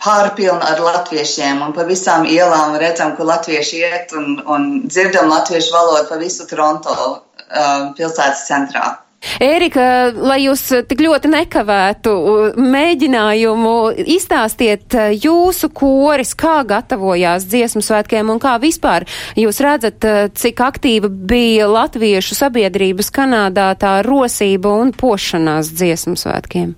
[0.04, 5.76] pārpilna ar latviešiem, un pa visām ielām redzam, ka latvieši iet un, un dzirdam latviešu
[5.76, 8.98] valodu pa visu Toronto uh, pilsētas centrā.
[9.40, 12.14] Ērika, lai jūs tik ļoti nekavētu
[12.60, 13.76] mēģinājumu,
[14.16, 19.08] izstāstiet uh, jūsu koris, kā gatavojās dziesmu svētkiem un kā vispār
[19.40, 26.74] jūs redzat, uh, cik aktīva bija latviešu sabiedrības Kanādā tā rosība un pošanās dziesmu svētkiem.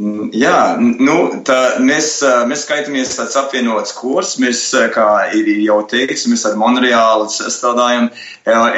[0.00, 4.36] Mm, jā, nu, tā, mēs, mēs skaitāmies tāds apvienots kurs.
[4.40, 4.62] Mēs,
[4.94, 8.08] kā ir jau teikts, mēs ar Monreālu strādājam.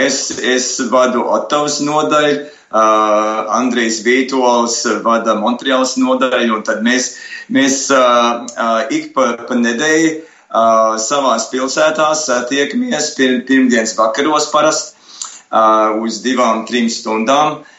[0.03, 7.13] Es, es vadu Ottavas nodaļu, uh, Andrijs Vītols vada Monreāls nodaļu, un tad mēs,
[7.55, 14.97] mēs uh, uh, ik pa, pa nedēļu uh, savās pilsētās tiekamies pir, pirmdienas vakaros parasti
[15.53, 17.61] uh, uz divām, trim stundām.
[17.61, 17.72] Uh,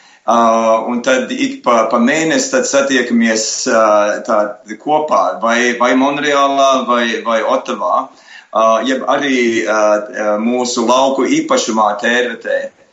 [0.88, 4.38] un tad ik pa, pa mēnesi satiekamies uh, tā,
[4.80, 12.58] kopā vai, vai Monreālā vai, vai Otavā, uh, jeb arī uh, mūsu lauku īpašumā tērvetē.
[12.64, 12.83] Uh,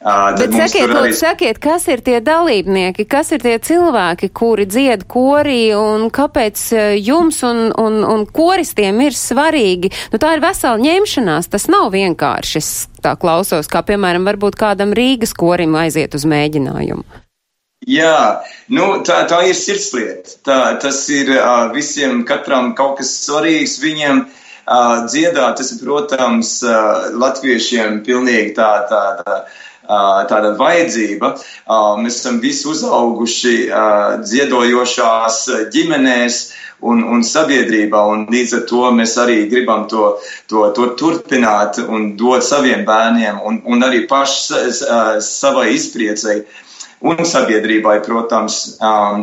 [0.00, 1.12] Bet sakiet, arī...
[1.12, 6.62] sakiet, kas ir tie dalībnieki, kas ir tie cilvēki, kuri dzied korī un kāpēc
[6.96, 9.92] jums un, un, un koristiem ir svarīgi?
[10.08, 12.72] Nu, tā ir vesela ņemšanās, tas nav vienkārši, es
[13.04, 17.04] tā klausos, kā piemēram varbūt kādam Rīgas korim aiziet uz mēģinājumu.
[17.88, 18.40] Jā,
[18.72, 20.40] nu, tā, tā ir sirdslieta.
[20.44, 24.28] Tā, tas ir uh, visiem, katram kaut kas svarīgs viņiem.
[24.70, 29.40] Uh, dziedāt, tas ir, protams, uh, latviešiem pilnīgi tā, tā, tā
[29.88, 31.34] tāda vajadzība.
[32.02, 33.54] Mēs esam visi uzauguši
[34.22, 35.38] dziedojošās
[35.72, 36.40] ģimenēs
[36.80, 40.14] un, un sabiedrībā, un līdz ar to mēs arī gribam to,
[40.48, 44.72] to, to turpināt un dot saviem bērniem un, un arī paši
[45.24, 46.42] savai izpriecei.
[47.00, 48.76] Un sabiedrībai, protams.
[48.84, 49.22] Um,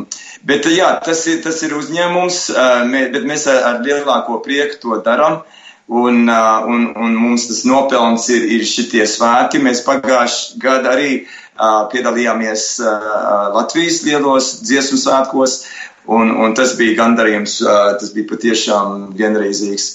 [0.50, 4.80] bet jā, tas ir, tas ir uzņēmums, uh, mē, bet mēs ar, ar lielāko prieku
[4.82, 5.44] to darām.
[5.44, 5.57] Uh,
[5.88, 9.62] Un, uh, un, un mums tas nopelns ir, ir šitie svētki.
[9.64, 13.06] Mēs pagājuši gadu arī uh, piedalījāmies uh,
[13.56, 15.62] Latvijas lielos dziesmu svētkos,
[16.12, 19.88] un, un tas bija gandarījums, uh, tas bija patiešām vienreizīgs.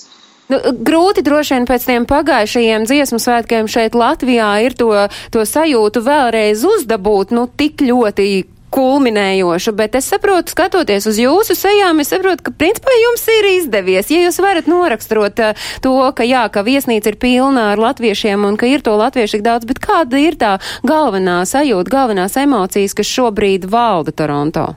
[0.52, 4.90] Nu, grūti droši vien pēc tiem pagājušajiem dziesmu svētkiem šeit Latvijā ir to,
[5.32, 8.26] to sajūtu vēlreiz uzdabūt, nu, tik ļoti
[8.72, 14.10] kulminējoša, bet es saprotu, skatoties uz jūsu sejām, es saprotu, ka principā jums ir izdevies.
[14.12, 18.58] Ja jūs varat noraksturot uh, to, ka jā, ka viesnīca ir pilna ar latviešiem un
[18.60, 20.56] ka ir to latviešu tik daudz, bet kāda ir tā
[20.88, 24.72] galvenā sajūta, galvenās emocijas, kas šobrīd valda Toronto?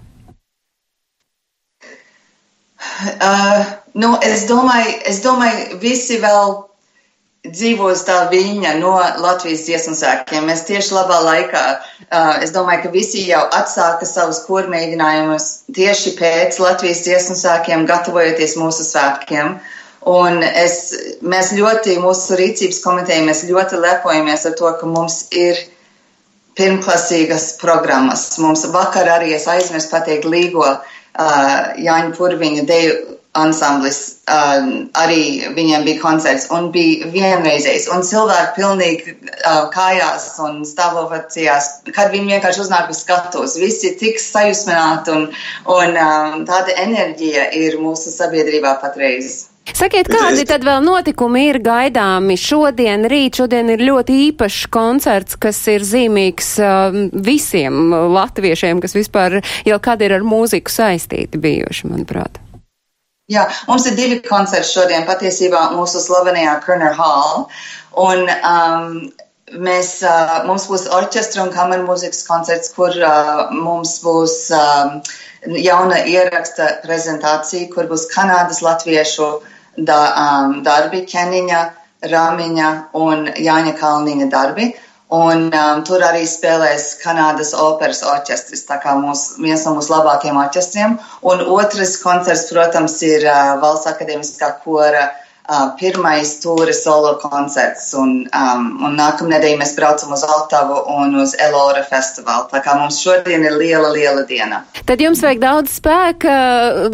[3.19, 3.65] Uh,
[3.97, 6.55] nu, es domāju, es domāju, visi vēl
[7.51, 10.47] dzīvos tā viņa no Latvijas dziesmu sēkiem.
[10.49, 16.59] Mēs tieši labā laikā, uh, es domāju, ka visi jau atsāka savus kurmēģinājumus tieši pēc
[16.63, 19.55] Latvijas dziesmu sēkiem, gatavojoties mūsu svētkiem.
[20.05, 20.93] Un es,
[21.25, 25.57] mēs ļoti, mūsu rīcības komiteja, mēs ļoti lepojamies ar to, ka mums ir
[26.55, 28.27] pirmklasīgas programmas.
[28.39, 30.79] Mums vakar arī es aizmirsu pateikt līgo uh,
[31.81, 33.99] Jāņa Purviņa deju ansamblis,
[34.31, 34.67] uh,
[34.99, 35.23] arī
[35.55, 37.89] viņiem bija koncerts un bija vienreizējs.
[37.93, 43.57] Un cilvēki pilnīgi uh, kājās un stāvovacijās, kad viņi vienkārši uznāk uz skatuves.
[43.61, 45.27] Visi tik sajūsmināti un,
[45.75, 49.45] un um, tāda enerģija ir mūsu sabiedrībā patreiz.
[49.75, 53.39] Sakiet, kādi tad vēl notikumi ir gaidāmi šodien, rīt?
[53.41, 60.05] Šodien ir ļoti īpašs koncerts, kas ir zīmīgs uh, visiem latviešiem, kas vispār jau kad
[60.05, 62.44] ir ar mūziku saistīti bijuši, manuprāt.
[63.33, 67.47] Jā, mums ir divi koncerti šodien, patiesībā mūsu slavenajā Kerner Hall.
[67.97, 68.99] Un, um,
[69.65, 74.99] mēs, uh, mums būs orķestra un kameru mūzikas koncerts, kur uh, mums būs um,
[75.57, 79.31] jauna ieraksta prezentācija, kur būs Kanādas latviešu
[79.89, 81.65] da, um, darbi, Keniņa,
[82.05, 82.71] Rāmiņa
[83.01, 84.69] un Jāņa Kalniņa darbi.
[85.13, 90.39] Un um, tur arī spēlēs Kanādas operas orķestris, tā kā mūs, viens no mūsu labākajiem
[90.41, 90.95] orķestriem.
[91.21, 95.24] Un otrs koncerts, protams, ir uh, Valsts akadēmiskā kora uh,
[95.79, 97.91] pirmais tūra solo koncerts.
[97.97, 102.47] Un, um, un nākamnedēļ mēs braucam uz Altavu un uz Elora festivālu.
[102.51, 104.63] Tā kā mums šodien ir liela, liela diena.
[104.85, 106.35] Tad jums vajag daudz spēka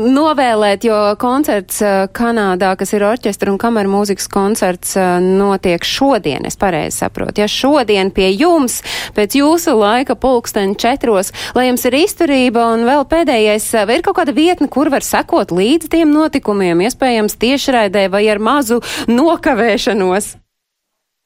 [0.02, 1.82] novēlēt, jo koncerts
[2.16, 7.44] Kanādā, kas ir orķestra un kameru mūzikas koncerts, notiek šodien, es pareizi saprotu.
[7.44, 8.82] Ja šodien pie jums,
[9.16, 14.20] pēc jūsu laika pulksten četros, lai jums ir izturība un vēl pēdējais, vai ir kaut
[14.20, 18.82] kāda vietne, kur var sekot līdz tiem notikumiem, iespējams tiešraidē vai ar mazu
[19.12, 20.36] nokavēšanos.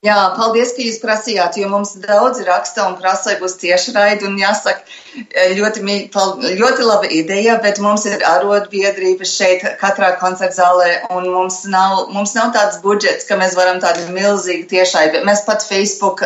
[0.05, 4.27] Jā, paldies, ka jūs prasījāt, jo mums daudz raksta un prasa, vai būs tieši raidi.
[4.29, 4.85] Un jāsaka,
[5.57, 5.83] ļoti,
[6.59, 12.35] ļoti laba ideja, bet mums ir arotbiedrības šeit katrā koncerta zālē, un mums nav, mums
[12.37, 16.25] nav tāds budžets, ka mēs varam tādu milzīgu tiešai, bet mēs pat Facebook,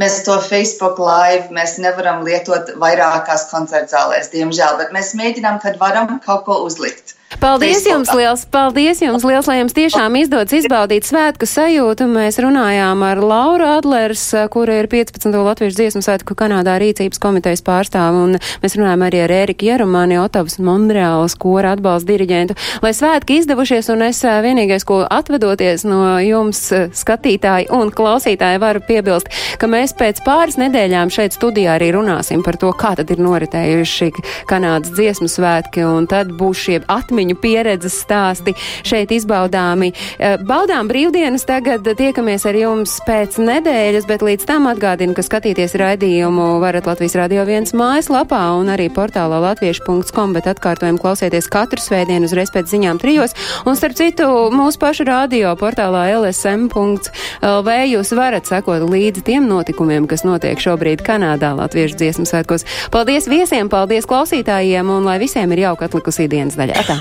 [0.00, 5.78] mēs to Facebook live, mēs nevaram lietot vairākās koncerta zālēs, diemžēl, bet mēs mēģinām, kad
[5.82, 7.16] varam kaut ko uzlikt.
[7.40, 12.06] Paldies jums liels, paldies jums liels, lai jums tiešām izdodas izbaudīt svētku sajūtu.
[12.08, 14.22] Mēs runājām ar Lauru Adlers,
[14.54, 15.34] kura ir 15.
[15.34, 17.64] Latviešu dziesmu svētku Kanādā rīcības komitejas
[18.06, 22.56] pārstāvu, un mēs runājām arī ar Ēriku Jerumani, Otavas Monreāls kora atbalsta diriģentu.
[22.82, 28.60] Lai svētki izdevušies, un es ā, vienīgais, ko atvedoties no jums, ā, skatītāji un klausītāji,
[28.62, 33.10] varu piebilst, ka mēs pēc pāris nedēļām šeit studijā arī runāsim par to, kā tad
[33.10, 34.12] ir noritējuši
[34.46, 38.54] Kanādas dziesmu svētki, un tad būs šie atmiņu pieredzes stāsti
[38.86, 39.92] šeit izbaudāmi.
[40.18, 45.76] Eh, Baudām brīvdienas tagad tiekamies ar jums pēc nedēļas, bet līdz tam atgādinu, ka skatīties
[45.80, 52.28] raidījumu varat Latvijas Radio 1 mājaslapā un arī portālā latviešu.com, bet atkārtojumu klausieties katru svētdienu
[52.28, 53.32] uzreiz pēc ziņām trijos.
[53.64, 60.26] Un starp citu, mūsu pašu radio portālā lsm.lv jūs varat sekot līdzi tiem notikumiem, kas
[60.28, 62.66] notiek šobrīd Kanādā Latviešu dziesmu svētkos.
[62.92, 66.84] Paldies viesiem, paldies klausītājiem un lai visiem ir jauka atlikusī dienas daļa.
[66.84, 67.00] Atā.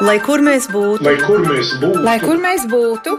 [0.00, 3.18] Lai kur mēs būtu, Lai kur mēs būtu, lai kur mēs būtu,